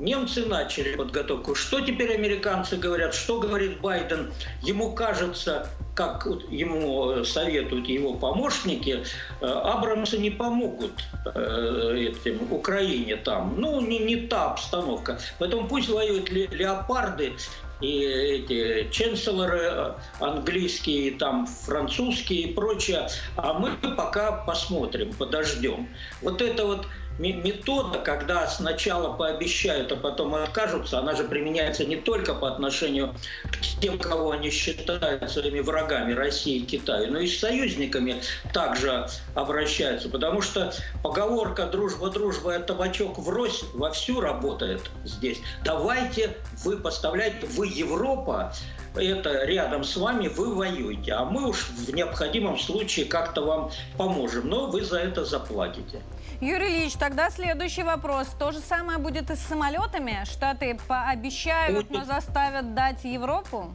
[0.00, 1.54] Немцы начали подготовку.
[1.54, 3.14] Что теперь американцы говорят?
[3.14, 4.32] Что говорит Байден?
[4.62, 9.04] Ему кажется, как ему советуют его помощники,
[9.40, 13.54] э, Абрамсы не помогут э, этим, Украине там.
[13.58, 15.18] Ну, не, не та обстановка.
[15.38, 17.34] Поэтому пусть воюют леопарды
[17.80, 23.08] и эти ченселоры э, английские, там французские и прочее.
[23.36, 25.88] А мы пока посмотрим, подождем.
[26.22, 26.86] Вот это вот
[27.28, 33.14] метода, когда сначала пообещают, а потом откажутся, она же применяется не только по отношению
[33.44, 39.06] к тем, кого они считают своими врагами России и Китаю, но и с союзниками также
[39.34, 40.08] обращаются.
[40.08, 45.38] Потому что поговорка «дружба, дружба, а табачок врозь» вовсю работает здесь.
[45.64, 48.52] Давайте вы поставляете, вы Европа,
[48.94, 54.48] это рядом с вами, вы воюете, а мы уж в необходимом случае как-то вам поможем,
[54.48, 56.02] но вы за это заплатите.
[56.40, 58.28] Юрий Ильич, тогда следующий вопрос.
[58.38, 60.24] То же самое будет и с самолетами?
[60.24, 63.74] Штаты пообещают, но заставят дать Европу?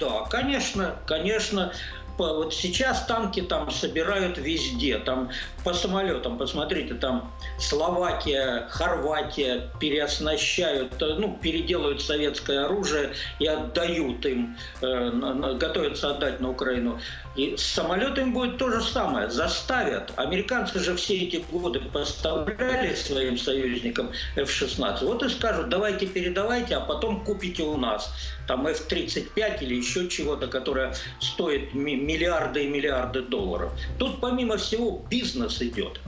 [0.00, 1.72] Да, конечно, конечно
[2.20, 5.30] вот сейчас танки там собирают везде, там
[5.64, 15.54] по самолетам, посмотрите, там Словакия, Хорватия переоснащают, ну, переделывают советское оружие и отдают им, э,
[15.58, 17.00] готовятся отдать на Украину.
[17.36, 19.30] И с самолетами будет то же самое.
[19.30, 20.12] Заставят.
[20.16, 25.04] Американцы же все эти годы поставляли своим союзникам F-16.
[25.04, 28.12] Вот и скажут, давайте передавайте, а потом купите у нас.
[28.48, 33.72] Там F-35 или еще чего-то, которое стоит миллиарды и миллиарды долларов.
[33.98, 36.00] Тут помимо всего бизнес идет.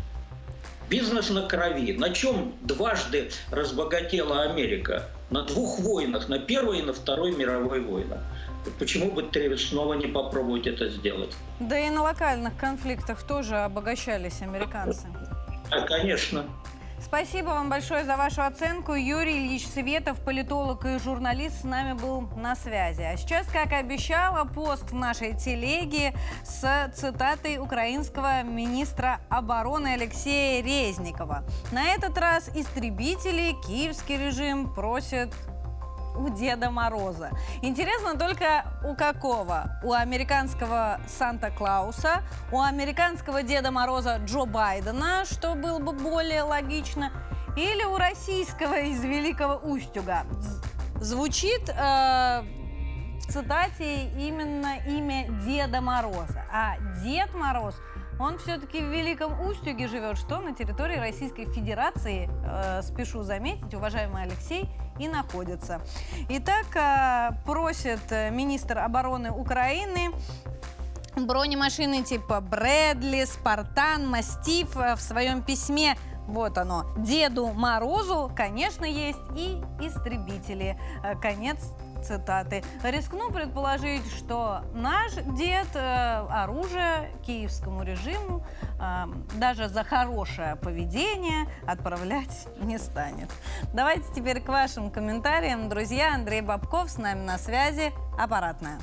[0.90, 1.92] Бизнес на крови.
[1.92, 5.08] На чем дважды разбогатела Америка?
[5.32, 8.20] На двух войнах, на Первой и на Второй мировой войнах.
[8.78, 9.26] Почему бы
[9.56, 11.34] снова не попробовать это сделать?
[11.58, 15.06] Да и на локальных конфликтах тоже обогащались американцы.
[15.70, 16.44] Да, конечно.
[17.04, 18.94] Спасибо вам большое за вашу оценку.
[18.94, 23.02] Юрий Ильич Светов, политолог и журналист, с нами был на связи.
[23.02, 30.62] А сейчас, как и обещала, пост в нашей телеге с цитатой украинского министра обороны Алексея
[30.62, 31.44] Резникова.
[31.72, 35.34] На этот раз истребители киевский режим просит
[36.16, 37.30] у Деда Мороза.
[37.62, 39.78] Интересно только у какого?
[39.82, 47.12] У американского Санта-Клауса, у американского Деда Мороза Джо Байдена, что было бы более логично,
[47.56, 50.24] или у российского из Великого Устюга.
[51.00, 52.42] Звучит э,
[53.20, 56.44] в цитате именно имя Деда Мороза.
[56.52, 57.76] А Дед Мороз–
[58.22, 64.22] он все-таки в Великом Устюге живет, что на территории Российской Федерации, э, спешу заметить, уважаемый
[64.22, 64.68] Алексей,
[64.98, 65.80] и находится.
[66.28, 70.10] Итак, э, просит э, министр обороны Украины
[71.16, 76.86] бронемашины типа Брэдли, Спартан, Мастиф э, в своем письме вот оно.
[76.96, 80.78] Деду Морозу, конечно, есть и истребители.
[81.20, 81.58] Конец
[82.02, 82.62] цитаты.
[82.82, 88.44] Рискну предположить, что наш дед э, оружие киевскому режиму
[88.80, 89.04] э,
[89.36, 93.30] даже за хорошее поведение отправлять не станет.
[93.72, 95.68] Давайте теперь к вашим комментариям.
[95.68, 97.92] Друзья, Андрей Бабков с нами на связи.
[98.18, 98.78] Аппаратная.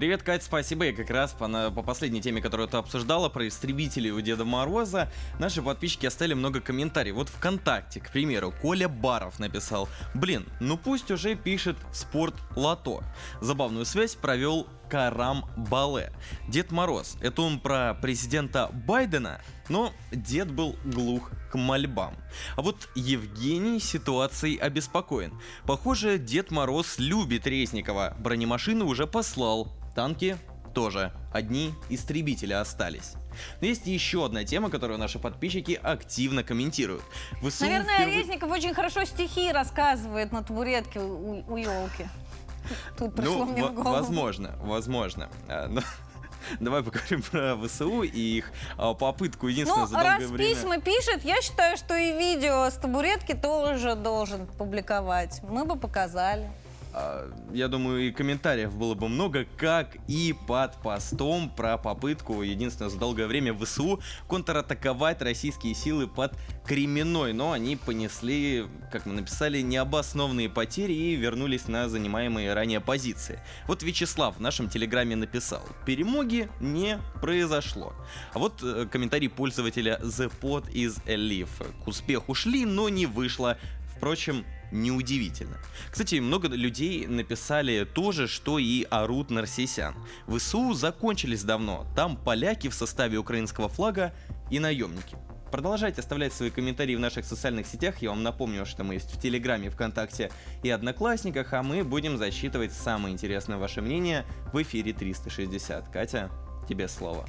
[0.00, 0.86] Привет, Кать, спасибо.
[0.86, 4.46] И как раз по, на, по последней теме, которую ты обсуждала, про истребителей у Деда
[4.46, 7.16] Мороза, наши подписчики оставили много комментариев.
[7.16, 13.02] Вот ВКонтакте, к примеру, Коля Баров написал, блин, ну пусть уже пишет спорт лото.
[13.42, 16.14] Забавную связь провел Карам Бале.
[16.48, 22.16] Дед Мороз, это он про президента Байдена, но дед был глух к мольбам.
[22.56, 25.38] А вот Евгений ситуацией обеспокоен.
[25.66, 30.36] Похоже, Дед Мороз любит Резникова, бронемашины уже послал, Танки
[30.74, 31.12] тоже.
[31.32, 33.14] Одни истребители остались.
[33.60, 37.02] Но есть еще одна тема, которую наши подписчики активно комментируют.
[37.42, 38.18] ВСУ Наверное, впервые...
[38.18, 42.08] Резников очень хорошо стихи рассказывает на табуретке у, у елки.
[42.98, 43.90] Тут пришло ну, мне в голову.
[43.90, 45.30] Возможно, возможно.
[45.48, 45.82] А, но...
[46.60, 50.54] Давай поговорим про ВСУ и их а, попытку единственное ну, за долгое раз время.
[50.54, 55.40] письма пишет, я считаю, что и видео с табуретки тоже должен публиковать.
[55.42, 56.50] Мы бы показали.
[56.92, 62.90] А, я думаю, и комментариев было бы много, как и под постом про попытку, единственное,
[62.90, 66.34] за долгое время ВСУ контратаковать российские силы под
[66.66, 73.40] Кременной, но они понесли, как мы написали, необоснованные потери и вернулись на занимаемые ранее позиции.
[73.66, 77.92] Вот Вячеслав в нашем телеграме написал, перемоги не произошло.
[78.32, 81.48] А вот э, комментарий пользователя The Pod из Leaf.
[81.84, 83.58] К успеху шли, но не вышло.
[83.96, 85.56] Впрочем, неудивительно.
[85.90, 89.94] Кстати, много людей написали то же, что и Арут Нарсисян.
[90.26, 94.12] ВСУ закончились давно, там поляки в составе украинского флага
[94.50, 95.16] и наемники.
[95.50, 98.00] Продолжайте оставлять свои комментарии в наших социальных сетях.
[98.02, 100.30] Я вам напомню, что мы есть в Телеграме, ВКонтакте
[100.62, 105.88] и Одноклассниках, а мы будем засчитывать самое интересное ваше мнение в эфире 360.
[105.88, 106.30] Катя,
[106.68, 107.26] тебе слово.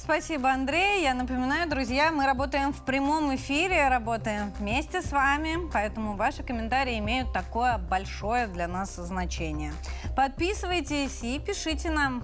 [0.00, 1.02] Спасибо, Андрей.
[1.02, 6.98] Я напоминаю, друзья, мы работаем в прямом эфире, работаем вместе с вами, поэтому ваши комментарии
[7.00, 9.72] имеют такое большое для нас значение.
[10.16, 12.22] Подписывайтесь и пишите нам.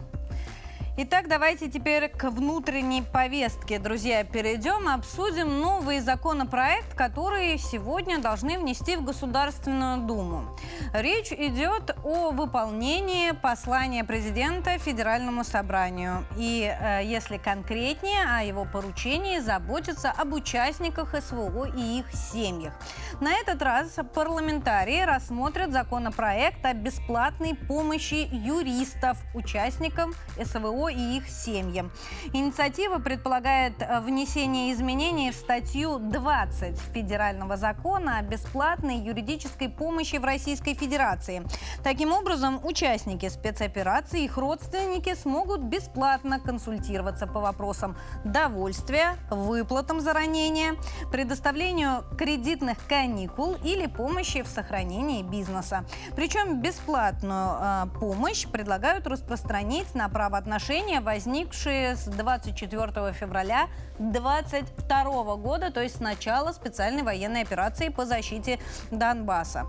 [0.96, 4.88] Итак, давайте теперь к внутренней повестке, друзья, перейдем.
[4.88, 10.56] Обсудим новый законопроект, который сегодня должны внести в Государственную Думу.
[10.92, 16.24] Речь идет о выполнении послания президента Федеральному собранию.
[16.36, 22.72] И, э, если конкретнее, о его поручении заботиться об участниках СВО и их семьях.
[23.20, 31.90] На этот раз парламентарии рассмотрят законопроект о бесплатной помощи юристов участникам СВО и их семьям.
[32.32, 40.24] Инициатива предполагает э, внесение изменений в статью 20 Федерального закона о бесплатной юридической помощи в
[40.24, 41.42] Российской Федерации.
[41.82, 50.12] Таким образом, участники спецоперации и их родственники смогут бесплатно консультироваться по вопросам довольствия, выплатам за
[50.12, 50.74] ранение,
[51.10, 55.84] предоставлению кредитных каникул или помощи в сохранении бизнеса.
[56.16, 63.68] Причем бесплатную э, помощь предлагают распространить на правоотношения нарушения, возникшие с 24 февраля
[63.98, 68.58] 2022 года, то есть с начала специальной военной операции по защите
[68.90, 69.66] Донбасса.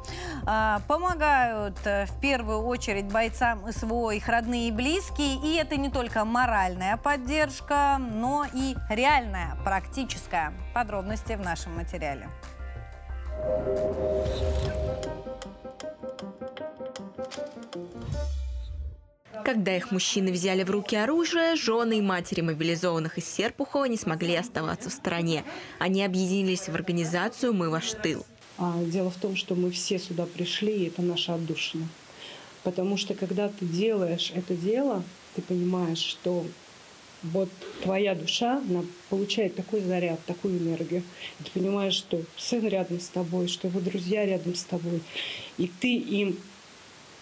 [0.47, 5.89] А, помогают э, в первую очередь бойцам СВО их родные и близкие, и это не
[5.89, 10.53] только моральная поддержка, но и реальная, практическая.
[10.73, 12.27] Подробности в нашем материале.
[19.43, 24.35] Когда их мужчины взяли в руки оружие, жены и матери мобилизованных из Серпухова не смогли
[24.35, 25.43] оставаться в стороне.
[25.79, 28.25] Они объединились в организацию «Мы ваш тыл».
[28.57, 31.87] А, дело в том, что мы все сюда пришли, и это наша отдушина.
[32.63, 35.03] Потому что когда ты делаешь это дело,
[35.35, 36.45] ты понимаешь, что
[37.23, 37.49] вот
[37.83, 41.03] твоя душа, она получает такой заряд, такую энергию.
[41.39, 45.01] И ты понимаешь, что сын рядом с тобой, что его друзья рядом с тобой.
[45.57, 46.37] И ты им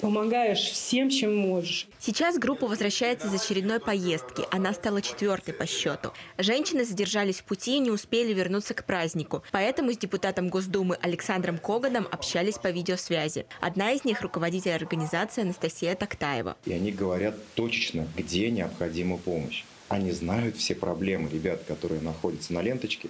[0.04, 1.88] помогаешь всем, чем можешь.
[1.98, 4.44] Сейчас группа возвращается из очередной поездки.
[4.52, 6.12] Она стала четвертой по счету.
[6.38, 9.44] Женщины задержались в пути и не успели вернуться к празднику.
[9.54, 13.46] Поэтому с депутатом Госдумы Александром Коганом общались по видеосвязи.
[13.62, 16.58] Одна из них– руководитель организации Анастасия Тактаева.
[16.66, 19.64] И они говорят точечно, где необходима помощь.
[19.88, 23.08] Они знают все проблемы ребят, которые находятся на ленточке.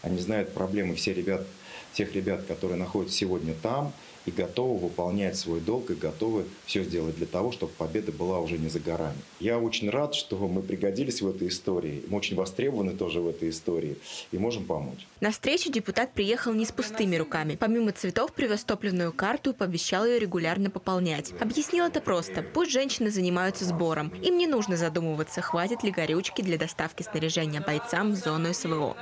[0.00, 1.46] Они знают проблемы все ребят,
[1.92, 3.92] тех ребят, которые находятся сегодня там–
[4.26, 8.58] и готовы выполнять свой долг и готовы все сделать для того, чтобы победа была уже
[8.58, 9.18] не за горами.
[9.40, 12.02] Я очень рад, что мы пригодились в этой истории.
[12.08, 13.96] Мы очень востребованы тоже в этой истории
[14.32, 15.06] и можем помочь.
[15.20, 17.56] На встречу депутат приехал не с пустыми руками.
[17.58, 21.32] Помимо цветов привез топливную карту и пообещал ее регулярно пополнять.
[21.40, 22.42] Объяснил это просто.
[22.42, 24.08] Пусть женщины занимаются сбором.
[24.22, 28.96] Им не нужно задумываться, хватит ли горючки для доставки снаряжения бойцам в зону СВО.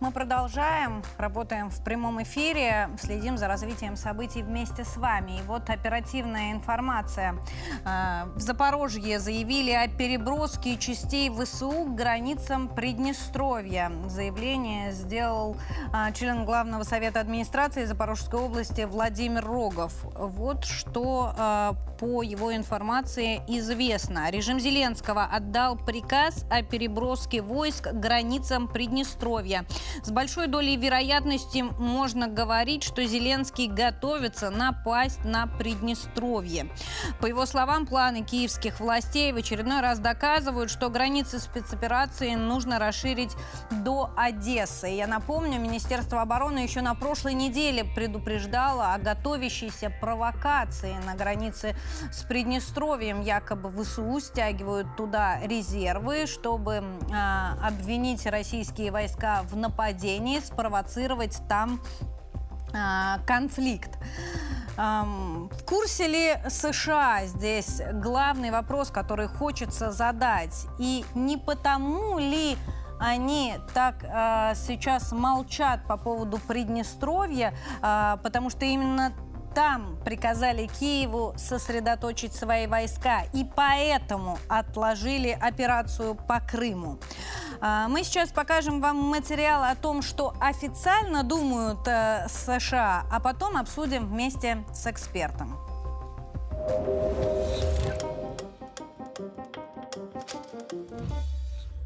[0.00, 5.40] Мы продолжаем, работаем в прямом эфире, следим за развитием событий вместе с вами.
[5.40, 7.36] И вот оперативная информация.
[7.84, 13.92] Э, в Запорожье заявили о переброске частей ВСУ к границам Приднестровья.
[14.06, 15.58] Заявление сделал
[15.92, 19.92] э, член Главного совета администрации Запорожской области Владимир Рогов.
[20.14, 24.30] Вот что э, по его информации известно.
[24.30, 29.66] Режим Зеленского отдал приказ о переброске войск к границам Приднестровья.
[30.02, 36.70] С большой долей вероятности можно говорить, что Зеленский готовится напасть на Приднестровье.
[37.20, 43.32] По его словам, планы киевских властей в очередной раз доказывают, что границы спецоперации нужно расширить
[43.70, 44.88] до Одессы.
[44.88, 51.76] Я напомню, Министерство обороны еще на прошлой неделе предупреждало о готовящейся провокации на границе
[52.12, 53.22] с Приднестровьем.
[53.22, 61.80] Якобы ВСУ стягивают туда резервы, чтобы э, обвинить российские войска в нападении нападении, спровоцировать там
[62.74, 63.98] э, конфликт.
[64.76, 70.66] В курсе ли США здесь главный вопрос, который хочется задать?
[70.78, 72.56] И не потому ли
[72.98, 79.12] они так э, сейчас молчат по поводу Приднестровья, э, потому что именно
[79.54, 86.98] там приказали Киеву сосредоточить свои войска и поэтому отложили операцию по Крыму.
[87.60, 93.56] А, мы сейчас покажем вам материал о том, что официально думают э, США, а потом
[93.56, 95.58] обсудим вместе с экспертом.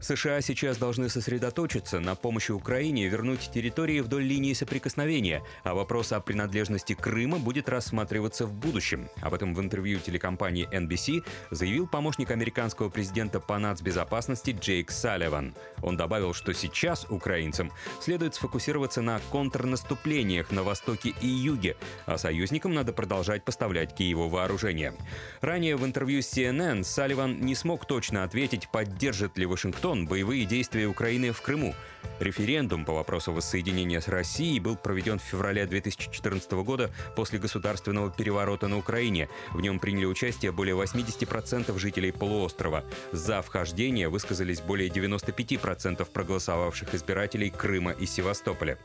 [0.04, 6.20] США сейчас должны сосредоточиться на помощи Украине вернуть территории вдоль линии соприкосновения, а вопрос о
[6.20, 9.08] принадлежности Крыма будет рассматриваться в будущем.
[9.22, 15.54] Об этом в интервью телекомпании NBC заявил помощник американского президента по нацбезопасности Джейк Салливан.
[15.80, 22.74] Он добавил, что сейчас украинцам следует сфокусироваться на контрнаступлениях на востоке и юге, а союзникам
[22.74, 24.92] надо продолжать поставлять Киеву вооружение.
[25.40, 30.86] Ранее в интервью CNN Салливан не смог точно ответить, поддержит ли Вашингтон Вашингтон боевые действия
[30.86, 31.72] Украины в Крыму.
[32.18, 38.66] Референдум по вопросу воссоединения с Россией был проведен в феврале 2014 года после государственного переворота
[38.66, 39.28] на Украине.
[39.52, 42.84] В нем приняли участие более 80% жителей полуострова.
[43.12, 48.78] За вхождение высказались более 95% проголосовавших избирателей Крыма и Севастополя.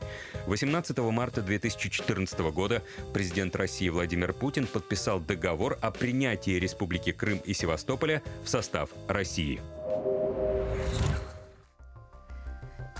[0.46, 2.82] 18 марта 2014 года
[3.12, 9.60] президент России Владимир Путин подписал договор о принятии Республики Крым и Севастополя в состав России.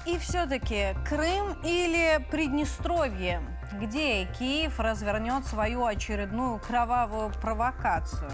[0.07, 3.43] И все-таки Крым или Приднестровье,
[3.80, 8.30] где Киев развернет свою очередную кровавую провокацию?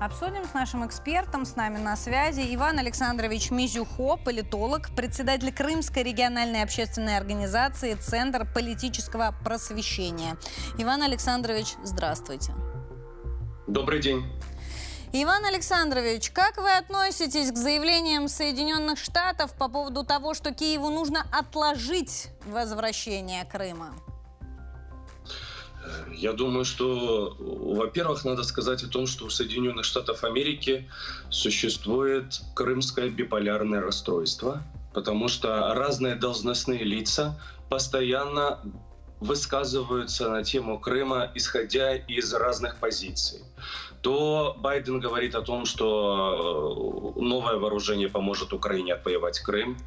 [0.00, 6.62] Обсудим с нашим экспертом, с нами на связи Иван Александрович Мизюхо, политолог, председатель Крымской региональной
[6.62, 10.36] общественной организации «Центр политического просвещения».
[10.78, 12.52] Иван Александрович, здравствуйте.
[13.66, 14.24] Добрый день.
[15.16, 21.24] Иван Александрович, как вы относитесь к заявлениям Соединенных Штатов по поводу того, что Киеву нужно
[21.30, 23.94] отложить возвращение Крыма?
[26.12, 30.90] Я думаю, что, во-первых, надо сказать о том, что у Соединенных Штатов Америки
[31.30, 37.40] существует крымское биполярное расстройство, потому что разные должностные лица
[37.70, 38.58] постоянно
[39.20, 43.44] высказываются на тему Крыма, исходя из разных позиций
[44.04, 49.78] то Байден говорит о том, что э, новое вооружение поможет Украине отвоевать Крым.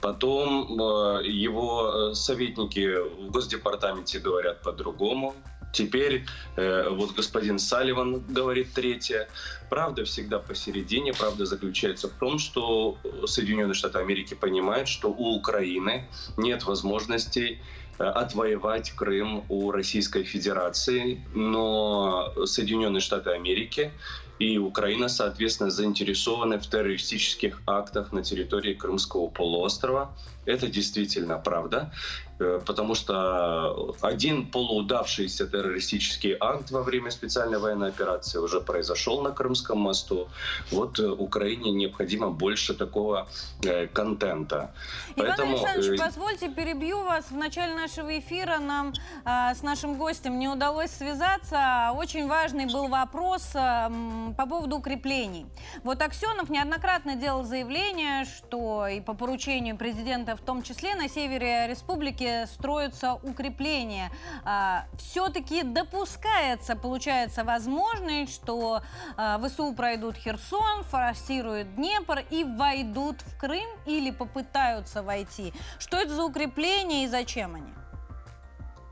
[0.00, 5.34] Потом э, его э, советники в Госдепартаменте говорят по-другому.
[5.72, 6.24] Теперь
[6.56, 9.28] э, вот господин Салливан говорит третье.
[9.68, 11.12] Правда всегда посередине.
[11.12, 12.96] Правда заключается в том, что
[13.26, 16.06] Соединенные Штаты Америки понимают, что у Украины
[16.36, 17.60] нет возможностей
[17.98, 23.92] отвоевать Крым у Российской Федерации, но Соединенные Штаты Америки
[24.38, 30.16] и Украина, соответственно, заинтересованы в террористических актах на территории Крымского полуострова.
[30.48, 31.92] Это действительно правда.
[32.40, 39.30] Э, потому что один полуудавшийся террористический акт во время специальной военной операции уже произошел на
[39.30, 40.28] Крымском мосту.
[40.70, 43.28] Вот э, Украине необходимо больше такого
[43.62, 44.70] э, контента.
[45.16, 45.56] Иван Поэтому...
[45.56, 47.30] Александрович, позвольте перебью вас.
[47.30, 48.92] В начале нашего эфира нам
[49.24, 51.92] э, с нашим гостем не удалось связаться.
[51.96, 53.90] Очень важный был вопрос э,
[54.36, 55.46] по поводу укреплений.
[55.82, 61.66] Вот Аксенов неоднократно делал заявление, что и по поручению президента в том числе на севере
[61.68, 64.10] республики строятся укрепления.
[64.44, 68.82] А, Все-таки допускается, получается, возможность, что
[69.16, 75.52] а, ВСУ пройдут Херсон, форсируют Днепр и войдут в Крым или попытаются войти.
[75.78, 77.72] Что это за укрепления и зачем они?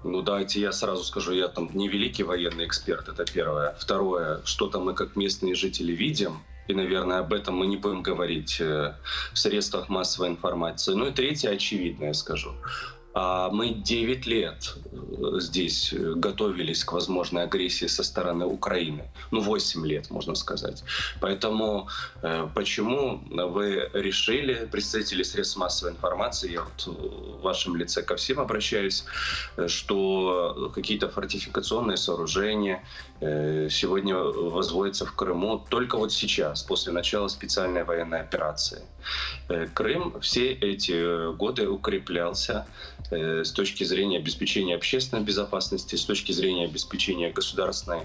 [0.04, 3.74] Ну, давайте я сразу скажу, я там не великий военный эксперт, это первое.
[3.78, 8.60] Второе, что-то мы как местные жители видим, и, наверное, об этом мы не будем говорить
[8.60, 8.94] э,
[9.32, 10.94] в средствах массовой информации.
[10.94, 12.52] Ну и третье, очевидное скажу.
[13.18, 19.10] А мы 9 лет э, здесь э, готовились к возможной агрессии со стороны Украины.
[19.30, 20.84] Ну, 8 лет, можно сказать.
[21.18, 21.88] Поэтому
[22.20, 28.38] э, почему вы решили, представители средств массовой информации, я вот в вашем лице ко всем
[28.38, 29.06] обращаюсь,
[29.66, 32.84] что какие-то фортификационные сооружения
[33.20, 38.82] сегодня возводятся в Крыму только вот сейчас, после начала специальной военной операции.
[39.72, 42.66] Крым все эти годы укреплялся
[43.10, 48.02] с точки зрения обеспечения общественной безопасности, с точки зрения обеспечения государственной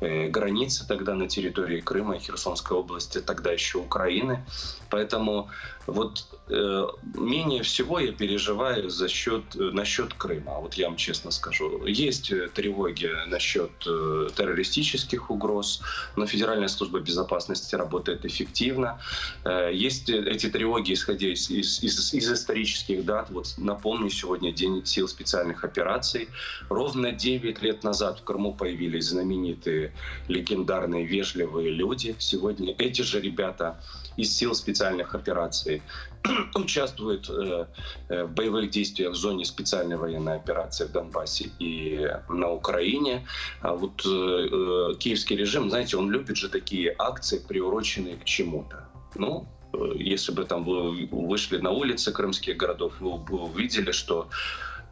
[0.00, 4.44] э, границы тогда на территории Крыма и Херсонской области, тогда еще Украины.
[4.90, 5.50] Поэтому
[5.86, 10.60] вот э, менее всего я переживаю за счет, э, насчет Крыма.
[10.60, 11.84] Вот я вам честно скажу.
[11.86, 15.82] Есть э, тревоги насчет э, террористических угроз,
[16.16, 19.00] но Федеральная служба безопасности работает эффективно.
[19.44, 23.30] Э, есть эти тревоги, исходя из, из, из, из исторических дат.
[23.30, 26.28] Вот напомню, сегодня День сил специальных операций.
[26.68, 29.92] Ровно 9 лет назад в Крыму появились знаменитые,
[30.28, 32.14] легендарные, вежливые люди.
[32.18, 33.80] Сегодня эти же ребята
[34.16, 35.82] из сил специальных операций
[36.54, 37.66] участвуют э,
[38.08, 43.26] э, в боевых действиях в зоне специальной военной операции в Донбассе и на Украине.
[43.60, 48.88] А вот э, киевский режим, знаете, он любит же такие акции, приуроченные к чему-то.
[49.16, 49.46] Ну,
[49.96, 54.28] если бы там вы вышли на улицы крымских городов, вы бы увидели, что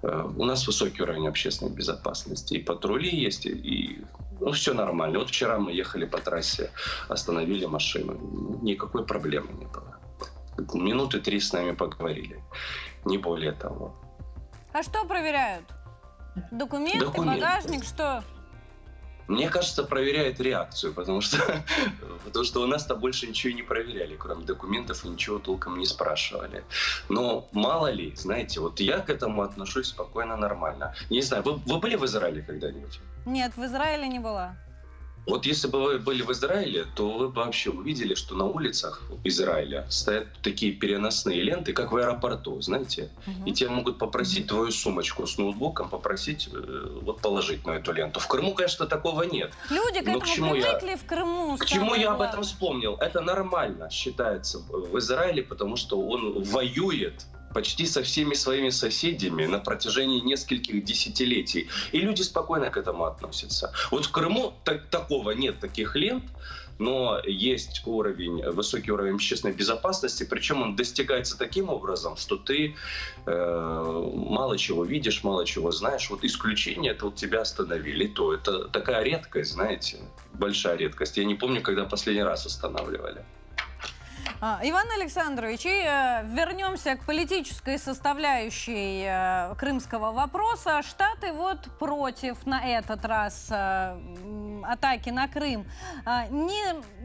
[0.03, 2.55] у нас высокий уровень общественной безопасности.
[2.55, 4.05] И патрули есть, и
[4.41, 5.21] ну, все нормально.
[5.21, 6.71] Вот вчера мы ехали по трассе,
[7.09, 8.59] остановили машину.
[8.63, 9.99] Никакой проблемы не было.
[10.75, 12.43] Минуты три с нами поговорили.
[13.05, 13.95] Не более того.
[14.73, 15.65] А что проверяют?
[16.51, 17.41] Документы, Документы.
[17.41, 18.25] багажник, что?
[19.29, 21.39] Мне кажется, проверяет реакцию, потому что,
[22.25, 26.65] потому что у нас-то больше ничего не проверяли, кроме документов, и ничего толком не спрашивали.
[27.09, 30.95] Но мало ли, знаете, вот я к этому отношусь спокойно, нормально.
[31.11, 33.01] Не знаю, вы, вы были в Израиле когда-нибудь?
[33.27, 34.57] Нет, в Израиле не была.
[35.27, 39.03] Вот если бы вы были в Израиле, то вы бы вообще увидели, что на улицах
[39.25, 43.09] Израиля стоят такие переносные ленты, как в аэропорту, знаете.
[43.27, 43.47] Угу.
[43.47, 48.19] И тебе могут попросить твою сумочку с ноутбуком, попросить э, вот положить на эту ленту.
[48.19, 49.53] В Крыму, конечно, такого нет.
[49.71, 51.57] Люди к Но этому к чему привыкли я, в Крыму.
[51.57, 52.97] К чему я об этом вспомнил?
[52.97, 59.59] Это нормально считается в Израиле, потому что он воюет почти со всеми своими соседями на
[59.59, 61.69] протяжении нескольких десятилетий.
[61.93, 63.73] И люди спокойно к этому относятся.
[63.91, 66.25] Вот в Крыму так, такого нет, таких лент,
[66.79, 72.75] но есть уровень, высокий уровень общественной безопасности, причем он достигается таким образом, что ты
[73.27, 76.11] э, мало чего видишь, мало чего знаешь.
[76.11, 79.99] Вот исключение это вот тебя остановили, то это такая редкость, знаете,
[80.35, 81.17] большая редкость.
[81.17, 83.25] Я не помню, когда последний раз останавливали.
[84.41, 90.83] А, Иван Александрович, и э, вернемся к политической составляющей э, крымского вопроса.
[90.83, 95.65] Штаты вот против на этот раз э, атаки на Крым.
[96.05, 96.61] А, не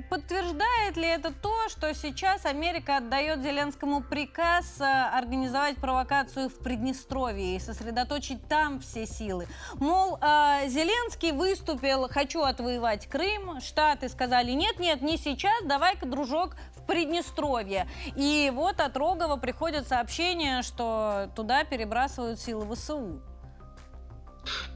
[0.09, 7.59] подтверждает ли это то, что сейчас Америка отдает Зеленскому приказ организовать провокацию в Приднестровье и
[7.59, 9.47] сосредоточить там все силы?
[9.75, 16.55] Мол, Зеленский выступил «хочу отвоевать Крым», Штаты сказали «нет-нет, не сейчас, давай-ка, дружок,
[16.87, 17.87] Приднестровье.
[18.15, 23.21] И вот от Рогова приходят сообщения, что туда перебрасывают силы ВСУ.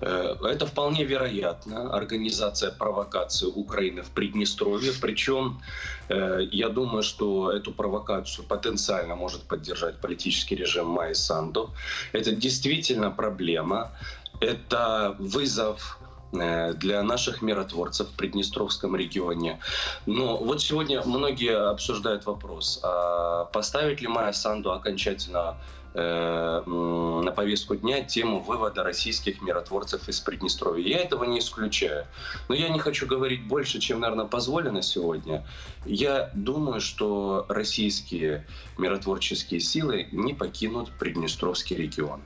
[0.02, 4.92] Э, это вполне вероятно организация провокации Украины в Приднестровье.
[5.02, 5.62] Причем
[6.10, 11.72] э, я думаю, что эту провокацию потенциально может поддержать политический режим Майи Санду.
[12.12, 13.92] Это действительно проблема.
[14.40, 16.01] Это вызов
[16.32, 19.60] для наших миротворцев в Приднестровском регионе.
[20.06, 25.58] Но вот сегодня многие обсуждают вопрос, а поставить ли Майя Санду окончательно
[25.94, 30.88] Э, на повестку дня тему вывода российских миротворцев из Приднестровья.
[30.88, 32.06] Я этого не исключаю.
[32.48, 35.46] Но я не хочу говорить больше, чем, наверное, позволено сегодня.
[35.86, 42.22] Я думаю, что российские миротворческие силы не покинут Приднестровский регион.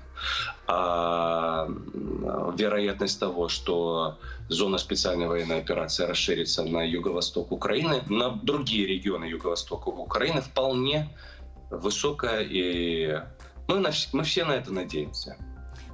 [0.67, 1.67] А
[2.57, 4.17] вероятность того, что
[4.49, 11.09] зона специальной военной операции расширится на юго-восток Украины, на другие регионы юго-востока Украины, вполне
[11.69, 13.21] высокая и
[13.67, 15.37] мы, на, мы все на это надеемся.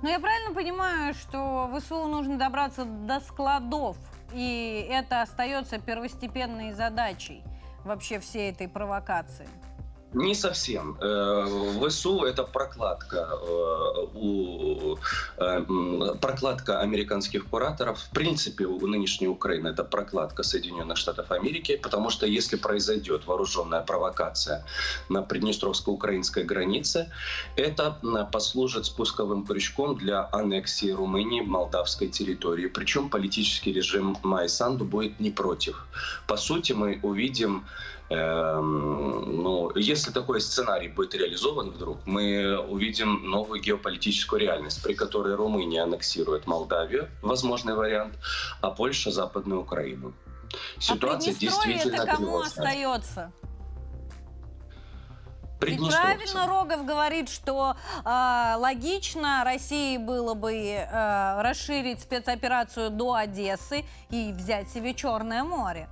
[0.02, 3.98] Но я правильно понимаю, что ВСУ нужно добраться до складов,
[4.34, 7.44] и это остается первостепенной задачей
[7.84, 9.48] вообще всей этой провокации?
[10.14, 10.98] Не совсем.
[11.00, 11.48] Э,
[11.88, 14.98] ВСУ это прокладка э, у
[15.38, 17.98] э, прокладка американских кураторов.
[17.98, 23.82] В принципе, у нынешней Украины это прокладка Соединенных Штатов Америки, потому что если произойдет вооруженная
[23.82, 24.66] провокация
[25.08, 27.10] на приднестровско-украинской границе,
[27.56, 27.98] это
[28.34, 32.68] послужит спусковым крючком для аннексии Румынии молдавской территории.
[32.68, 35.88] Причем политический режим Майсанду будет не против.
[36.28, 37.64] По сути, мы увидим
[38.12, 45.84] ну, если такой сценарий будет реализован вдруг, мы увидим новую геополитическую реальность, при которой Румыния
[45.84, 48.16] аннексирует Молдавию, возможный вариант,
[48.62, 50.14] а Польша— Западную Украину.
[50.78, 53.32] А Ситуация а действительно это кому остается?
[55.66, 63.86] И правильно Рогов говорит, что э, логично России было бы э, расширить спецоперацию до Одессы
[64.10, 65.88] и взять себе Черное море.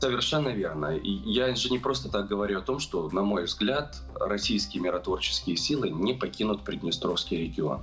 [0.00, 0.96] Совершенно верно.
[0.96, 5.56] И я же не просто так говорю о том, что, на мой взгляд, российские миротворческие
[5.56, 7.82] силы не покинут Приднестровский регион.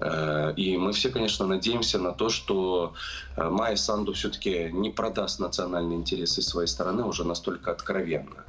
[0.00, 2.94] Э, и мы все, конечно, надеемся на то, что
[3.36, 8.44] э, Майя Санду все-таки не продаст национальные интересы своей страны уже настолько откровенно.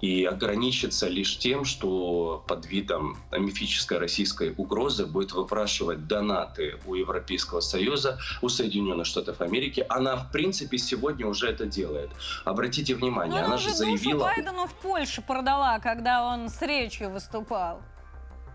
[0.00, 7.60] И ограничится лишь тем, что под видом мифической российской угрозы будет выпрашивать донаты у Европейского
[7.60, 9.84] Союза, у Соединенных Штатов Америки.
[9.88, 12.10] Она, в принципе, сегодня уже это делает.
[12.44, 14.24] Обратите внимание, Но она же заявила...
[14.24, 17.80] Байдену в Польше продала, когда он с речью выступал.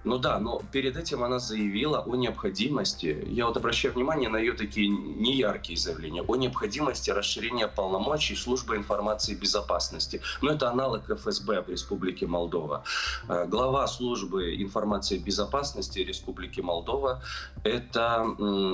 [0.04, 4.54] Ну да, но перед этим она заявила о необходимости, я вот обращаю внимание на ее
[4.54, 10.22] такие неяркие заявления, о необходимости расширения полномочий службы информации безопасности.
[10.41, 12.84] Но это аналог ФСБ в Республике Молдова.
[13.30, 17.22] Э, глава службы информации безопасности Республики Молдова–
[17.64, 18.26] это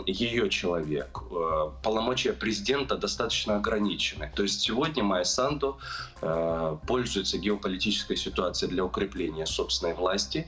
[0.07, 1.19] ее человек.
[1.31, 4.31] Э, полномочия президента достаточно ограничены.
[4.35, 5.77] То есть сегодня Майя Санду
[6.21, 10.47] э, пользуется геополитической ситуацией для укрепления собственной власти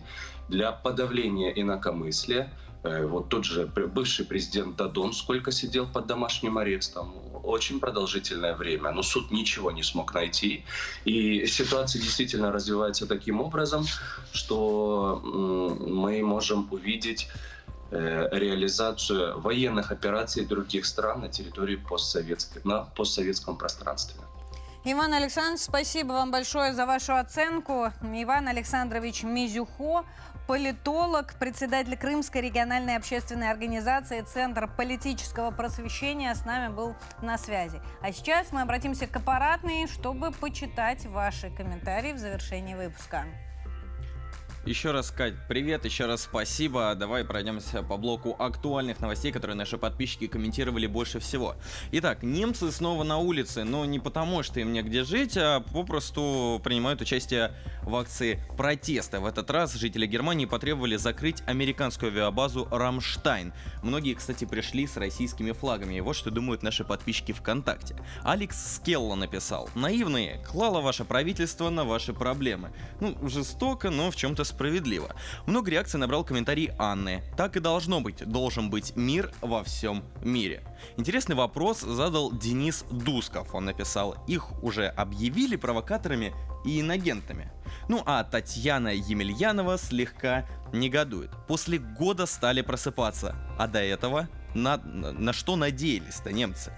[0.52, 2.52] для подавления инакомыслия.
[2.84, 7.14] Э, вот тот же бывший президент Дадон сколько сидел под домашним арестом.
[7.44, 8.92] Очень продолжительное время.
[8.92, 10.64] Но суд ничего не смог найти.
[11.06, 13.86] И ситуация действительно развивается таким образом,
[14.34, 17.30] что мы можем увидеть
[17.92, 24.22] э, реализацию военных операций других стран на территории постсоветской, на постсоветском пространстве.
[24.84, 27.92] Иван Александрович, спасибо вам большое за вашу оценку.
[28.02, 30.04] Иван Александрович Мизюхо,
[30.52, 37.80] политолог, председатель Крымской региональной общественной организации Центр политического просвещения с нами был на связи.
[38.02, 43.28] А сейчас мы обратимся к аппаратной, чтобы почитать ваши комментарии в завершении выпуска.
[44.64, 46.94] Еще раз, Кать, привет, еще раз спасибо.
[46.94, 51.56] Давай пройдемся по блоку актуальных новостей, которые наши подписчики комментировали больше всего.
[51.94, 57.02] Итак, немцы снова на улице, но не потому, что им негде жить, а попросту принимают
[57.02, 59.20] участие в акции протеста.
[59.20, 63.54] В этот раз жители Германии потребовали закрыть американскую авиабазу «Рамштайн».
[63.82, 65.96] Многие, кстати, пришли с российскими флагами.
[65.96, 67.96] И вот что думают наши подписчики ВКонтакте.
[68.22, 69.72] Алекс Скелла написал.
[69.74, 72.72] «Наивные, клало ваше правительство на ваши проблемы».
[73.00, 75.16] Ну, жестоко, но в чем-то справедливо.
[75.48, 77.24] Много реакций набрал комментарий Анны.
[77.36, 78.24] Так и должно быть.
[78.26, 80.64] Должен быть мир во всем мире.
[80.98, 83.56] Интересный вопрос задал Денис Дусков.
[83.56, 86.34] Он написал, их уже объявили провокаторами
[86.66, 87.52] и инагентами.
[87.88, 91.32] Ну а Татьяна Емельянова слегка негодует.
[91.48, 96.74] После года стали просыпаться, а до этого на, на что надеялись-то немцы?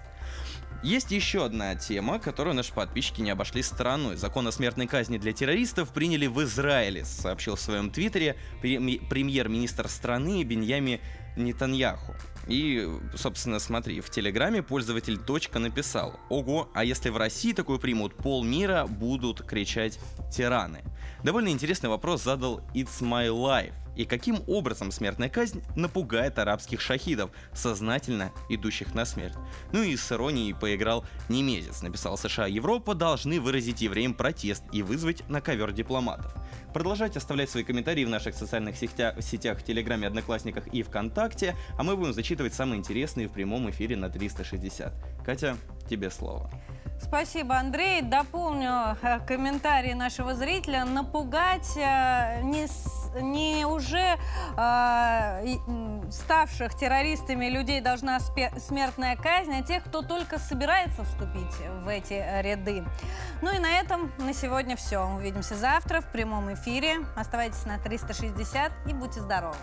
[0.84, 4.18] Есть еще одна тема, которую наши подписчики не обошли стороной.
[4.18, 10.44] Закон о смертной казни для террористов приняли в Израиле, сообщил в своем твиттере премьер-министр страны
[10.44, 11.00] Беньями
[11.38, 12.16] Нетаньяху.
[12.50, 18.18] И, собственно, смотри, в Телеграме пользователь точка написал «Ого, а если в России такое примут,
[18.18, 20.00] полмира будут кричать
[20.36, 20.84] тираны».
[21.24, 23.74] Довольно интересный вопрос задал It's My Life.
[23.96, 29.36] И каким образом смертная казнь напугает арабских шахидов, сознательно идущих на смерть?
[29.72, 31.82] Ну и с иронией поиграл Немезец.
[31.82, 36.34] Написал США, Европа должны выразить евреям протест и вызвать на ковер дипломатов.
[36.74, 41.96] Продолжайте оставлять свои комментарии в наших социальных сетях, сетях Телеграме, Одноклассниках и ВКонтакте, а мы
[41.96, 44.94] будем зачитывать самые интересные в прямом эфире на 360.
[45.24, 46.50] Катя, тебе слово.
[47.04, 48.02] Спасибо, Андрей.
[48.02, 50.86] Дополню э, комментарий нашего зрителя.
[50.86, 52.68] Напугать э, не,
[53.22, 54.18] не уже
[54.58, 55.58] э,
[56.10, 62.84] ставших террористами людей должна смертная казнь, а тех, кто только собирается вступить в эти ряды.
[63.42, 65.06] Ну и на этом на сегодня все.
[65.06, 67.00] Увидимся завтра в прямом эфире.
[67.16, 69.58] Оставайтесь на 360 и будьте здоровы.